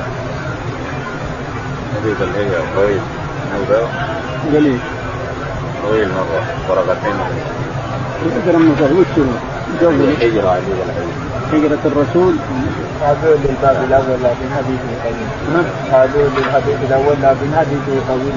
[1.96, 3.00] حديث الهجرة طويل.
[4.52, 4.78] قليل
[5.88, 6.42] طويل مرة.
[6.68, 7.14] ورقتين
[8.26, 9.24] الهجرة من وش
[9.82, 10.58] الهجرة
[11.52, 12.34] هجرة الرسول.
[13.02, 18.36] هذول للباب الأول لكن حديث طويل هذول للحديث الأول لكن حديث طويل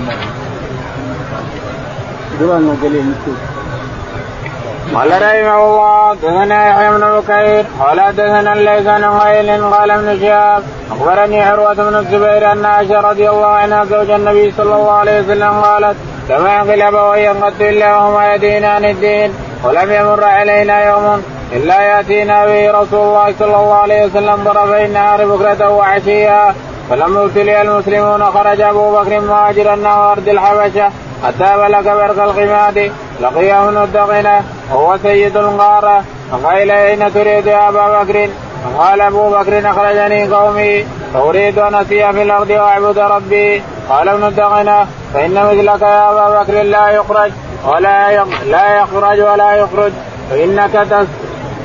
[4.95, 10.63] قال رحمه الله دثنا يحيى بن بكير قال دثنا الليث بن غيل قال ابن شهاب
[10.91, 15.61] أخبرني عروة بن الزبير أن عائشة رضي الله عنها زوج النبي صلى الله عليه وسلم
[15.61, 15.97] قالت
[16.29, 21.23] لما ينقل أبوي قد الا وهما يدينان الدين ولم يمر علينا يوم
[21.53, 26.55] إلا يأتينا به رسول الله صلى الله عليه وسلم طرفي النهار بكرة وعشيا
[26.89, 30.91] فلما ابتلي المسلمون خرج أبو بكر مهاجرا نحو ارض الحبشة
[31.23, 32.91] حتى بلغ برق القماد
[33.21, 36.03] لقيه الدغنه وهو سيد الغارة.
[36.31, 38.29] فقال اين تريد يا أبا بكر؟
[38.63, 43.63] فقال أبو بكر أخرجني قومي فأريد أن اسير في الأرض وأعبد ربي.
[43.89, 47.31] قال ابن الدغنه فإن مثلك يا أبا بكر لا يخرج
[47.67, 49.91] ولا لا يخرج ولا يخرج.
[50.29, 51.07] فإنك تس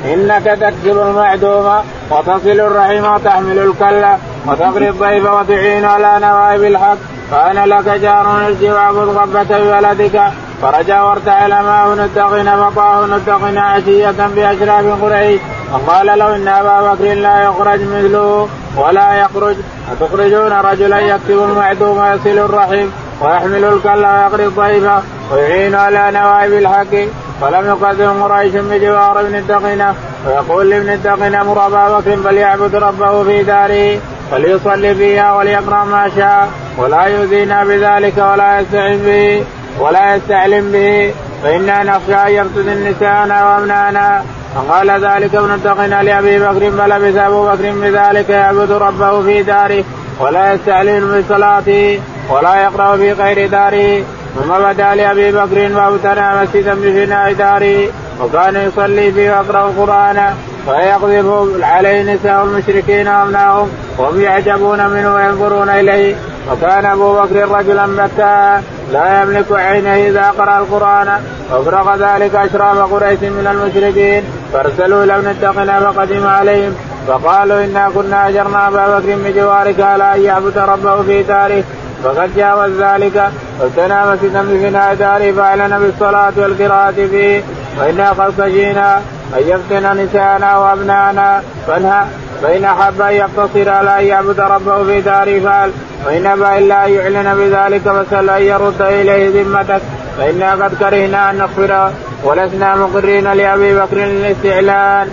[0.05, 6.97] إنك تكسب المعدوم وتصل الرحم وتحمل الكلة وتقري الضيف وتعين على نوائب الحق.
[7.33, 10.23] فانا لك جار الجواب الغبة بولدك
[10.63, 15.41] فرجع وارتحل معه نتقن فطاه نتقن عشية بأشراف قريش.
[15.73, 19.57] فقال له إن أبا بكر لا يخرج مثله ولا يخرج.
[19.93, 22.87] أتخرجون رجلا يكتب المعدوم ويصل الرحم
[23.21, 24.91] ويحمل الكلا ويقري الضيف
[25.33, 26.95] ويعين على نوائب الحق.
[27.41, 29.95] فلم يقدم قريش بجوار ابن الدقنة.
[30.27, 34.01] ويقول لابن الدقنة مر أبا بكر فليعبد ربه في داره.
[34.31, 36.49] فليصلي فيها وليقرأ ما شاء
[36.79, 39.45] ولا يؤذينا بذلك ولا يستعن به
[39.81, 41.15] ولا يستعلم به.
[41.43, 44.25] فإنا نخشى أن يفتن نساءنا وأبناءنا.
[44.55, 49.85] فقال ذلك ابن الدقنة لأبي بكر فلبث أبو بكر بذلك يعبد ربه في داره
[50.21, 52.01] ولا يستعلن بصلاته
[52.31, 54.03] ولا يقرأ في غير داره.
[54.35, 57.89] ثم بدا لأبي بكر فابتنى مسجدا بفناء داره
[58.21, 60.35] وكان يصلي فيه ويقرأ القرآن.
[60.67, 66.15] فيقذف عليه نساء المشركين وابنائهم وهم يعجبون منه وينظرون إليه.
[66.53, 71.09] وكان أبو بكر رجلا مكا لا يملك عينه إذا قرأ القرآن.
[71.53, 76.75] وافرغ ذلك اشراف قريش من المشركين فارسلوا إلى ابن الدقنا فقدم عليهم.
[77.09, 81.65] فقالوا إنا كنا أجرنا أبا بكر بجوارك على أن يعبد ربه في داره
[82.05, 83.31] فقد جاوز ذلك.
[83.59, 87.43] فابتنى مسجدا بفناء داره فأعلن بالصلاة والقراءة فيه.
[87.81, 89.01] وإنا قد خشينا
[89.37, 92.05] أن يفتن نساءنا وأبناءنا فانهى
[92.43, 95.71] فإن أحب أن يقتصر على أن يعبد ربه في داره فعل
[96.07, 99.83] وان أبى إلا أن يعلن بذلك فسال أن يرد إليه ذمتك
[100.19, 101.91] فإنا قد كرهنا أن نغفر
[102.25, 105.09] ولسنا مقرين لأبي بكر للاستعلان.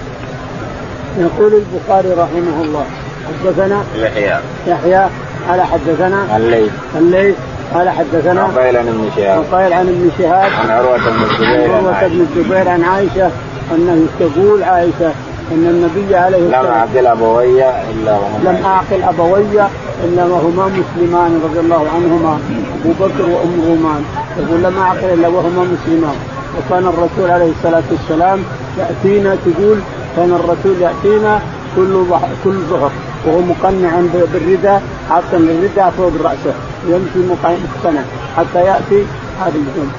[1.18, 2.86] يقول البخاري رحمه الله
[3.28, 4.40] حدثنا يحيى.
[4.68, 5.06] يحيى
[5.50, 6.72] قال حدثنا الليث.
[6.96, 7.36] الليث
[7.74, 9.46] قال حدثنا عن ابن شهاب.
[9.54, 13.32] عقيل عن ابن شهاب عن عروة بن الزبير عن عروة بن الزبير عن عائشة
[13.76, 15.12] أنه تقول عائشة
[15.52, 19.62] أن النبي عليه الصلاة لم أعقل أبوي إلا وهما لم أعقل أبوي
[20.04, 22.40] إلا وهما مسلمان رضي الله عنهما
[22.82, 24.04] أبو بكر وأم رومان
[24.40, 26.16] يقول لم أعقل إلا وهما مسلمان.
[26.58, 28.44] وكان الرسول عليه الصلاة والسلام
[28.80, 29.80] يأتينا تقول
[30.16, 31.40] كان الرسول يأتينا
[31.76, 32.06] كل
[32.44, 32.92] كل ظهر
[33.26, 36.54] وهو مقنع بالرداء حاطا الرداء فوق رأسه
[36.88, 38.02] يمشي مقتنع
[38.38, 39.06] حتى يأتي
[39.40, 39.92] هذا اليوم.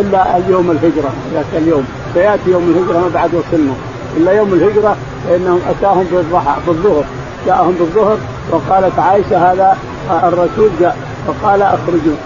[0.00, 1.84] إلا يوم الهجرة ذاك اليوم
[2.14, 3.72] سيأتي يوم الهجرة ما بعد وصلنا
[4.16, 4.96] إلا يوم الهجرة
[5.28, 7.04] فإنهم أتاهم بالضحى بالظهر.
[7.46, 8.16] جاءهم بالظهر
[8.50, 9.76] وقالت عائشة هذا
[10.10, 10.96] الرسول جاء
[11.26, 12.16] فقال أخرجوا.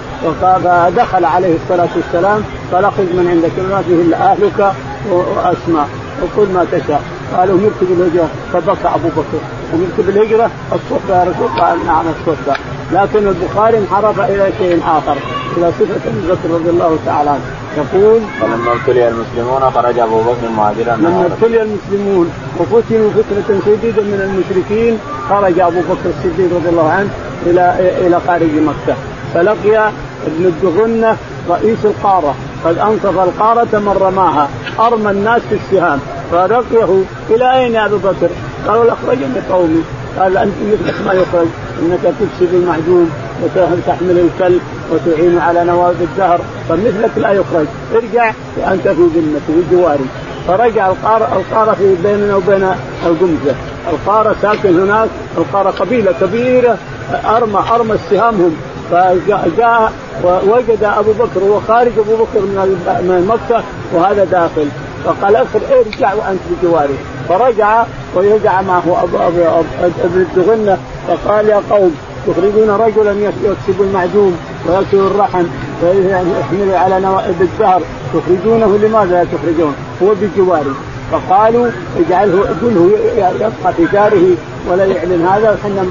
[0.41, 4.73] فدخل عليه الصلاة والسلام اخرج من عندك ما فيه إلا أهلك
[5.11, 5.89] وأسماء.
[6.23, 7.03] وكل ما تشاء.
[7.37, 8.29] قالوا مرت بالهجرة.
[8.53, 9.41] فبكى أبو بكر.
[9.75, 12.57] ومرت بالهجرة الصحبه يا رسول قال نعم الصحبه
[12.93, 15.17] لكن البخاري انحرف إلى شيء آخر
[15.57, 17.41] إلى صفة أبي بكر رضي الله تعالى عنه.
[17.77, 24.21] يقول فلما ابتلي المسلمون خرج أبو بكر مهاجرا لما ابتلي المسلمون وفتنوا فتنة شديدة من
[24.21, 24.99] المشركين
[25.31, 27.11] خرج أبو بكر الصديق رضي الله عنه
[27.47, 27.75] إلى
[28.07, 28.97] إلى خارج مكة.
[29.35, 29.91] فلقي
[30.27, 31.17] ابن الدغنة
[31.51, 32.35] رئيس القارة.
[32.65, 34.49] قد أنصف القارة من رماها
[34.81, 35.99] أرمى الناس في السهام.
[36.33, 38.29] فلقيه إلى أين يا أبو بكر؟
[38.69, 39.83] قالوا اخرجني قومي
[40.19, 41.47] قال أنت مثلك ما يخرج.
[41.83, 43.11] إنك تكسب المعدوم
[43.43, 44.61] وتحمل الكلب
[44.93, 46.41] وتعين على نواب الدهر.
[46.69, 47.67] فمثلك لا يخرج.
[47.95, 50.07] ارجع وأنت في ذمتي في جواري.
[50.49, 52.69] فرجع القارة القارة في بيننا وبين
[53.07, 53.55] القمزة.
[53.93, 55.09] القارة ساكن هناك
[55.39, 56.79] القارة قبيلة كبيرة
[57.25, 58.57] أرمى أرمى السهامهم
[58.91, 59.93] فجاء
[60.25, 63.63] ووجد أبو بكر وهو خارج أبو بكر من مكة
[63.93, 64.69] وهذا داخل.
[65.05, 66.95] فقال ارجع وأنت بجواري
[67.29, 69.65] فرجع ورجع معه ابو ابو
[70.05, 70.79] ابن الدغنه
[71.09, 71.95] فقال يا قوم
[72.27, 74.37] تخرجون رجلا يكسب المعدوم
[74.69, 75.45] ويكسب الرحم
[75.83, 77.83] ويحمل على نوائب الدهر.
[78.15, 80.75] تخرجونه لماذا لا تخرجون؟ هو بجواري
[81.13, 81.67] فقالوا
[81.99, 84.37] اجعله قله يبقى في داره
[84.69, 85.83] ولا يعلن هذا إحنا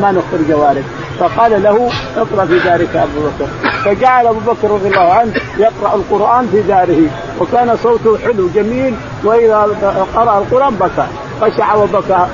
[0.00, 0.84] ما نخبر جوارك
[1.20, 3.46] فقال له اقرأ في دارك أبو بكر.
[3.84, 7.02] فجعل أبو بكر رضي الله عنه يقرأ القرآن في داره
[7.40, 8.94] وكان صوته حلو جميل
[9.24, 9.68] وإذا
[10.16, 11.06] قرأ القرآن بكى
[11.40, 12.26] خشع وبكى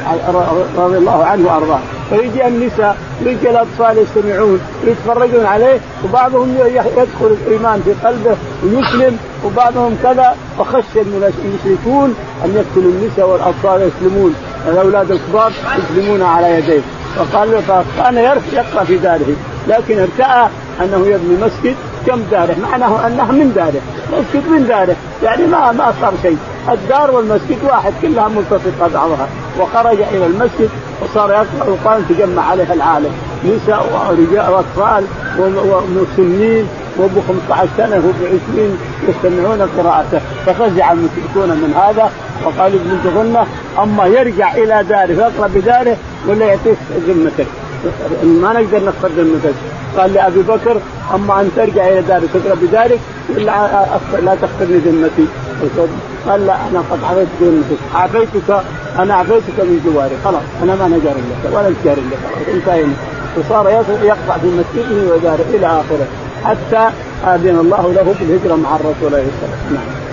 [0.78, 1.78] رضي الله عنه وأرضاه.
[2.10, 6.56] فيجي النساء ويجي الأطفال يستمعون ويتفرجون عليه وبعضهم
[6.96, 14.34] يدخل الإيمان في قلبه ويسلم وبعضهم كذا فخشي المشركون أن يقتلوا النساء والأطفال يسلمون
[14.68, 16.80] الأولاد الكبار يسلمون على يديه.
[17.16, 18.16] فقال فكان
[18.52, 19.36] يقرأ في داره
[19.68, 20.48] لكن ارتأى
[20.80, 23.80] أنه يبني مسجد كم داره؟ معناه انها من داره.
[24.12, 24.96] مسجد من داره.
[25.22, 26.38] يعني ما ما صار شيء.
[26.68, 29.28] الدار والمسجد واحد كلها ملتصقة بعضها.
[29.60, 30.70] وخرج إلى المسجد
[31.02, 33.12] وصار يقرأ القران تجمع عليه العالم.
[33.44, 35.04] نساء ورجال وأطفال
[35.38, 36.68] ومسنين.
[36.98, 38.78] وابو 15 سنة وابو 20
[39.08, 40.20] يستمعون قراءته.
[40.46, 42.10] ففزع المشركون من هذا
[42.44, 43.46] وقال ابن تغنه
[43.82, 45.96] أما يرجع إلى داره ويقرا بداره
[46.28, 46.78] ولا يعطيك
[47.08, 47.46] ذمتك.
[48.24, 49.52] ما نقدر نخرج المثل
[49.96, 50.76] قال لابي بكر
[51.14, 53.52] أما أن ترجع إلى دارك تقرا بذلك إلا
[54.22, 55.26] لا تخسرني ذمتي.
[56.26, 57.80] قال لا أنا قد عفيت ذمتك.
[57.94, 58.62] عافيتك
[58.98, 60.16] أنا عافيتك من جواري.
[60.24, 62.18] خلاص أنا ما نجار لك ولا نجار لك.
[62.34, 62.92] خلاص انتهينا.
[63.38, 66.06] وصار يقطع في مسجده وداره إلى آخره.
[66.44, 66.90] حتى
[67.26, 70.04] آذن الله له بالهجرة مع الرسول عليه الصلاة والسلام نعم.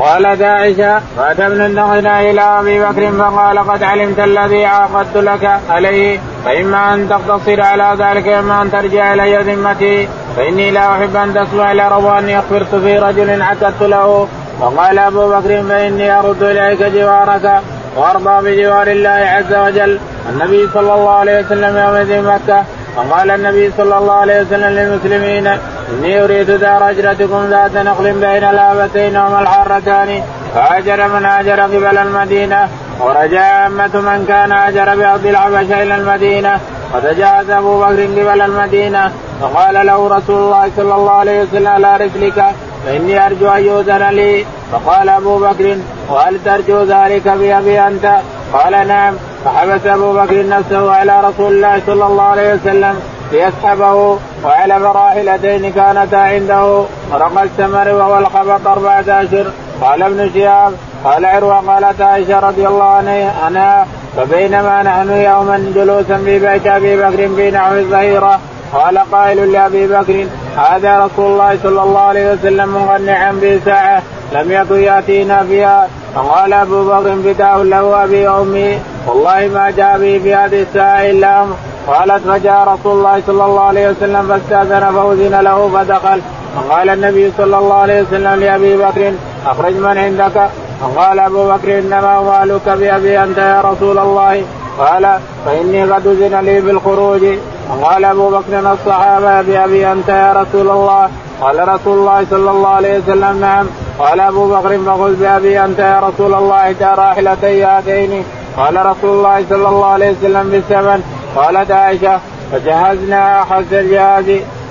[0.00, 6.94] قالت عائشة فأتمنى النغنى إلى أبي بكر فقال قد علمت الذي عاقدت لك عليه فإما
[6.94, 12.18] أن تقتصر على ذلك إما أن ترجع إلي ذمتي فإني لا أحب أن تسمع إلى
[12.18, 14.28] أني أخبرت في رجل عكدت له
[14.60, 17.60] فقال أبو بكر فإني أرد إليك جوارك
[17.96, 19.98] وأرضى بجوار الله عز وجل
[20.30, 22.64] النبي صلى الله عليه وسلم يومئذ مكة
[22.96, 25.46] فقال النبي صلى الله عليه وسلم للمسلمين
[25.92, 30.22] إني أريد دار أجرتكم ذات نقل بين الآبتين وما الحارتان.
[30.54, 32.68] فهاجر من هاجر قبل المدينة
[33.00, 36.60] ورجع عامة من كان هاجر بأرض الحبشة إلى المدينة
[36.92, 39.12] فتجاوز أبو بكر قبل المدينة.
[39.40, 42.44] فقال له رسول الله صلى الله عليه وسلم على رسلك؟
[42.86, 44.46] فإني أرجو أن يؤذن لي.
[44.72, 45.76] فقال أبو بكر
[46.08, 48.12] وهل ترجو ذلك بأبي أنت؟
[48.52, 49.14] قال نعم.
[49.46, 53.00] فحبس أبو بكر نفسه على رسول الله صلى الله عليه وسلم
[53.32, 59.46] ليسحبه وعلى راحلتين كانتا عنده ورق الثمر وهو الخبط أربعة أشهر
[59.82, 60.72] قال ابن شهاب
[61.04, 63.86] قال عروة قالت عائشة رضي الله عنها
[64.16, 68.40] فبينما نحن يوما جلوسا في بيت أبي بكر في نحو الظهيرة
[68.72, 70.26] قال قائل لأبي بكر
[70.56, 75.88] هذا رسول الله صلى الله عليه وسلم مغنعا بساعة لم يكن يأتينا فيها.
[76.14, 78.78] فقال أبو بكر فداه له ابي وأمي.
[79.06, 81.56] والله ما جاء بي في هذه الساعة إلا أمر.
[81.86, 86.20] قالت فجاء رسول الله صلى الله عليه وسلم فاستأذن فأذن له فدخل.
[86.56, 89.12] فقال النبي صلى الله عليه وسلم لأبي بكر
[89.46, 90.50] أخرج من عندك؟
[90.80, 94.42] فقال أبو بكر إنما مالك بأبي أنت يا رسول الله.
[94.78, 97.24] قال فإني قد أذن لي بالخروج.
[97.68, 101.08] فقال أبو بكر الصحابة بأبي أنت يا رسول الله؟
[101.40, 103.66] قال رسول الله صلى الله عليه وسلم نعم.
[103.98, 108.24] قال أبو بكر فخذ بأبي أنت يا رسول الله احدى راحلتي هاتين
[108.56, 111.02] قال رسول الله صلى الله عليه وسلم بالثمن
[111.36, 112.20] قالت عائشة
[112.52, 114.24] فجهزنا احس الجهاز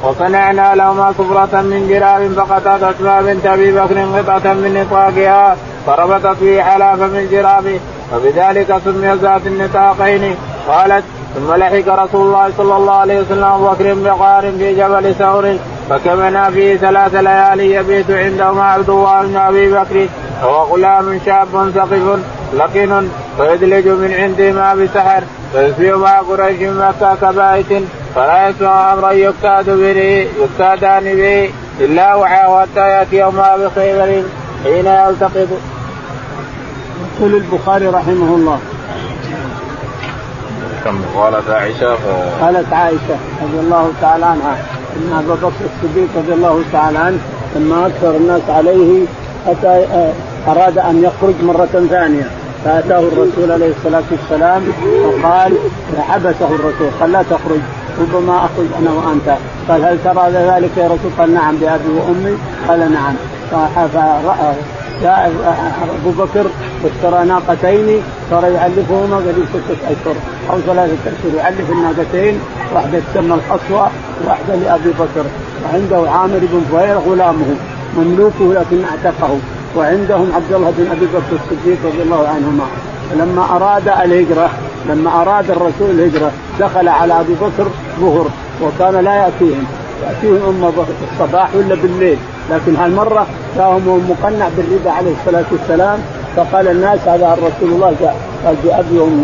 [0.04, 5.56] وصنعنا لهما سفرة من جراب فقطعت اسماء بنت ابي بكر قطعة من نطاقها
[5.86, 7.80] فربطت في حلاف من جرابه
[8.12, 10.36] فبذلك سمي ذات النطاقين.
[10.68, 11.04] قالت
[11.36, 15.58] ثم لحق رسول الله صلى الله عليه وسلم أبو بكر بقار في جبل ثور
[15.90, 20.08] فكمنا فيه ثلاث ليالي يبيت عنده مع عبد الله بن أبي بكر
[20.44, 22.20] وهو غلام شاب ثقف
[22.56, 27.84] لقن فيدلج من عنده ما بسحر فيصبح مع قريش مكه كبائت
[28.16, 31.50] فلا يسمع أمرا يكاد به يكادان به
[31.80, 34.24] إلا وعاه حتى يأتي يوم بخيبر
[34.64, 35.48] حين يلتقط.
[37.18, 38.60] يقول البخاري رحمه الله.
[40.86, 41.98] كم؟ قالت عائشة
[42.42, 44.58] قالت عائشة رضي الله تعالى عنها.
[44.96, 47.20] إن أبا بكر الصديق رضي الله تعالى عنه
[47.56, 49.06] لما أكثر الناس عليه
[49.48, 50.14] أتى آه،
[50.48, 52.30] أراد أن يخرج مرة ثانية.
[52.66, 54.64] فأتاه الرسول عليه الصلاة والسلام
[55.04, 55.54] وقال
[55.98, 57.60] حبسه الرسول قال لا تخرج
[58.00, 59.38] ربما أخرج أنا وأنت.
[59.70, 62.38] قال هل ترى ذلك يا رسول؟ قال نعم بأبي وأمي.
[62.68, 63.14] قال نعم.
[65.02, 65.32] جاء
[66.02, 66.46] أبو بكر
[66.84, 70.16] واشترى ناقتين صار يعلفهما قبل ستة أشهر
[70.52, 72.40] أو ثلاثة أشهر يعلف الناقتين
[72.74, 73.88] واحدة تسمى القصوى
[74.28, 75.26] واحدة لأبي بكر.
[75.66, 77.56] وعنده عامر بن فهير غلامه
[77.98, 79.40] مملوكه لكن أعتقه.
[79.78, 82.66] وعندهم عبد الله بن أبي بكر الصديق رضي الله عنهما.
[83.12, 84.50] فلما أراد الهجرة
[84.90, 87.68] لما أراد الرسول الهجرة دخل على أبي بكر
[88.00, 88.28] ظهر
[88.64, 89.66] وكان لا يأتيهم.
[90.04, 90.72] يأتيهم اما
[91.14, 92.18] الصباح ولا بالليل.
[92.52, 96.00] لكن هالمرة جاءهم مقنع بالربا عليه الصلاة والسلام
[96.36, 98.16] فقال الناس هذا رسول الله جاء.
[98.46, 98.56] قال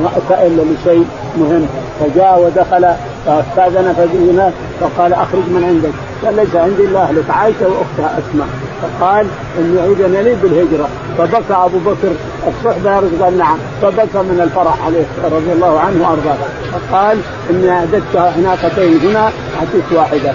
[0.03, 0.09] ما
[0.47, 1.05] إلا لشيء
[1.37, 1.65] مهم.
[1.99, 2.93] فجاء ودخل
[3.25, 6.10] فأستأذن فجئنا فقال أخرج من عندك.
[6.25, 8.47] قال ليس عندي إلا أهلك عائشة وأختها أسماء.
[8.81, 9.25] فقال
[9.59, 10.87] إني اذن لي بالهجرة.
[11.17, 12.11] فبكى أبو بكر
[12.47, 13.57] الصحبه قال نعم.
[13.81, 16.37] فبكى من الفرح عليه رضي الله عنه وأرضاه.
[16.71, 17.17] فقال
[17.49, 19.23] إني أعددت ناقتين هنا
[19.59, 20.33] أعطيك واحدة.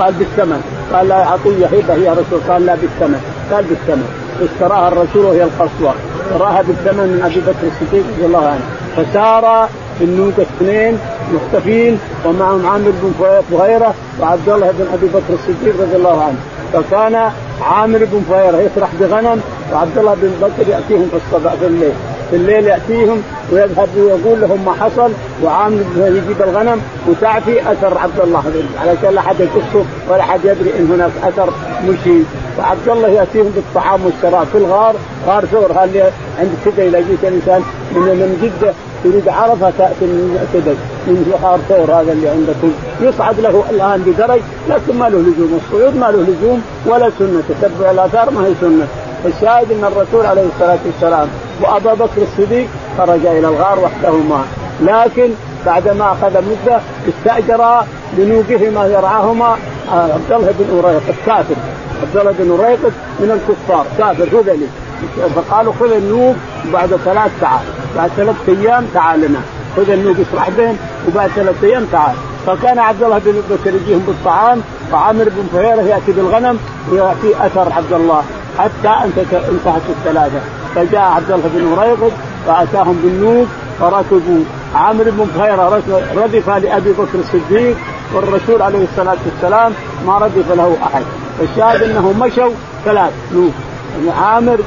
[0.00, 0.60] قال بالثمن.
[0.92, 2.40] قال لا عطيه هبه يا رسول.
[2.48, 3.20] قال لا بالثمن.
[3.52, 4.08] قال بالثمن.
[4.42, 5.92] اشتراها الرسول وهي القصوى.
[6.20, 8.64] اشتراها بالثمن من أبي بكر الصديق رضي الله عنه.
[8.96, 9.68] فسار
[10.00, 10.98] النوق اثنين
[11.34, 16.36] مختفين ومعهم عامر بن فهيره وعبد الله بن أبي بكر الصديق رضي الله عنه.
[16.72, 17.30] فكان
[17.62, 19.40] عامر بن فهيرة يسرح بغنم
[19.72, 21.92] وعبد الله بن بكر يأتيهم في الصباح في الليل.
[22.30, 25.12] في الليل يأتيهم ويذهب ويقول لهم ما حصل
[25.42, 28.42] وعامر يجيب الغنم وتعفي أثر عبد الله.
[28.80, 31.52] علشان لا حد يقصه ولا حد يدري إن هناك أثر
[31.88, 32.18] مشي.
[32.58, 34.94] فعبد الله يأتيهم بالطعام والشراب في الغار.
[35.26, 35.84] غار ثور.
[35.84, 37.62] اللي عند كذا إذا جيت الانسان
[37.94, 38.72] من جدة
[39.04, 40.74] تريد عرفه تأتي من كذا
[41.06, 42.72] من بحار ثور هذا اللي عندكم.
[43.00, 44.40] يصعد له الآن بدرج
[44.70, 45.60] لكن ما له لزوم.
[45.64, 47.42] الصعود ما له لزوم ولا سنة.
[47.48, 48.86] تتبع الآثار ما هي سنة.
[49.26, 51.28] الشاهد أن الرسول عليه الصلاة والسلام
[51.60, 54.44] وأبا بكر الصديق خرج إلى الغار وحدهما
[54.80, 55.30] لكن
[55.66, 57.84] بعدما أخذ مدة استأجر
[58.18, 59.56] لنوقهما يرعاهما
[59.92, 61.54] آه، عبد الله بن أريقط كافر.
[62.02, 64.66] عبد الله بن أريقط من الكفار كافر هذلي
[65.34, 66.34] فقالوا خذ النوق
[66.72, 67.60] بعد ثلاث ساعات.
[67.96, 69.40] بعد ثلاث أيام تعال لنا.
[69.76, 70.76] خذ النوق اشرح بهم
[71.08, 72.14] وبعد ثلاث أيام تعال.
[72.46, 74.60] فكان عبد الله بن بكر يجيهم بالطعام
[74.92, 76.58] وعامر بن فهيرة يأتي بالغنم
[76.90, 78.22] ويأتي أثر عبد الله
[78.58, 78.88] حتى
[79.48, 80.40] انتهت الثلاثة.
[80.74, 82.12] فجاء عبد الله بن مريقط
[82.46, 83.46] فأتاهم بالنوق
[83.80, 84.44] فركبوا.
[84.74, 85.82] عامر بن فهيرة
[86.16, 87.76] ردف لأبي بكر الصديق
[88.14, 89.72] والرسول عليه الصلاة والسلام
[90.06, 91.02] ما ردف له أحد.
[91.42, 92.50] الشاهد انه مشوا
[92.84, 93.52] ثلاث نوح
[94.08, 94.58] عامر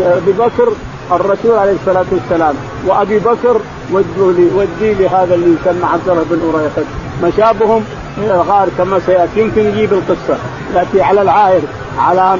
[0.00, 0.72] أبي بكر
[1.12, 2.54] الرسول عليه الصلاة والسلام
[2.86, 3.60] وأبي بكر
[3.92, 6.86] ودوا لي ودي لهذا اللي يسمى عبد الله بن أريقط
[7.22, 7.84] مشابهم
[8.18, 9.40] إلى الغار كما سيأتي.
[9.40, 10.38] يمكن يجيب القصة.
[10.74, 11.60] يأتي على العاهر
[11.98, 12.38] على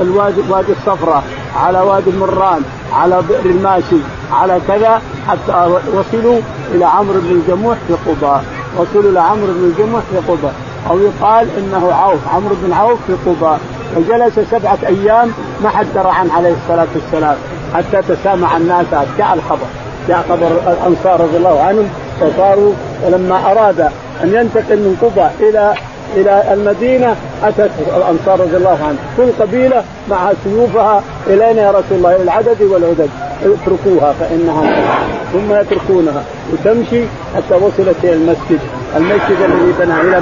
[0.00, 1.22] الوادي وادي الصفراء
[1.56, 2.62] على وادي المران
[2.92, 3.96] على بئر الماشي
[4.32, 5.02] على كذا.
[5.28, 6.40] حتى وصلوا
[6.74, 8.44] إلى عمرو بن الجموح في قباء.
[8.76, 10.54] وصلوا إلى عمرو بن الجموح في قباء.
[10.90, 13.60] أو يقال إنه عوف عمرو بن عوف في قباء.
[13.96, 15.32] فجلس سبعة أيام
[15.62, 17.36] ما حد درى عنه عليه الصلاة والسلام
[17.74, 18.86] حتى تسامع الناس
[19.18, 19.66] جاء الخبر.
[20.08, 21.88] جاء خبر الأنصار رضي الله عنهم
[22.20, 22.72] فصاروا
[23.06, 23.80] ولما أراد
[24.24, 25.74] أن ينتقل من قباء إلى
[26.16, 32.16] إلى المدينة اتت الأنصار رضي الله عنهم كل قبيلة مع سيوفها إلينا يا رسول الله
[32.22, 33.10] العدد والعدد.
[33.46, 34.84] اتركوها فانها
[35.32, 36.22] ثم يتركونها.
[36.52, 37.02] وتمشي
[37.36, 38.60] حتى وصلت إلى المسجد.
[38.96, 40.20] المسجد الذي بناه إلى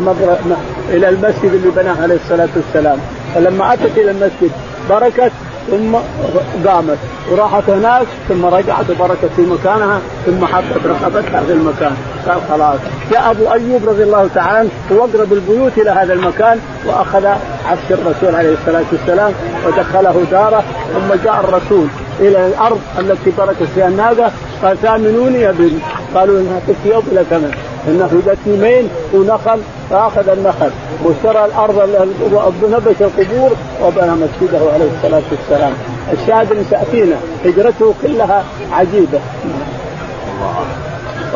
[0.00, 0.36] مبر...
[0.90, 2.98] إلى المسجد اللي بناه عليه الصلاة والسلام.
[3.34, 4.50] فلما اتت إلى المسجد
[4.90, 5.32] بركت
[5.70, 5.96] ثم
[6.68, 6.98] قامت.
[7.30, 11.96] وراحت هناك ثم رجعت وبركت في مكانها ثم حطت رقبتها في المكان.
[12.28, 12.78] قال خلاص.
[13.10, 17.26] جاء أبو أيوب رضي الله تعالى عنه هو أقرب البيوت إلى هذا المكان وأخذ
[17.66, 19.32] عفش الرسول عليه الصلاة والسلام
[19.66, 21.86] ودخله داره ثم جاء الرسول
[22.20, 24.30] إلى الأرض التي بركت فيها الناقة
[24.62, 25.78] قال ثامنوني يا بني
[26.14, 27.54] قالوا انها تكفي بلا ثمن
[27.88, 29.60] انه ذات يمين ونخل
[29.90, 30.70] فأخذ النخل.
[31.04, 31.78] واشترى الأرض
[32.70, 33.50] نبش القبور
[33.82, 35.72] وبنى مسجده عليه الصلاة والسلام.
[36.12, 39.20] الشاهد إن تاتينا هجرته كلها عجيبة.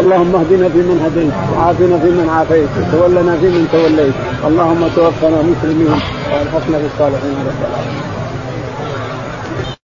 [0.01, 4.15] اللهم اهدنا فيمن هديت وعافنا فيمن عافيت وتولنا فيمن توليت.
[4.47, 6.01] اللهم توفنا مسلمين
[6.33, 7.37] وألحقنا بالصالحين.
[7.49, 8.18] رب العالمين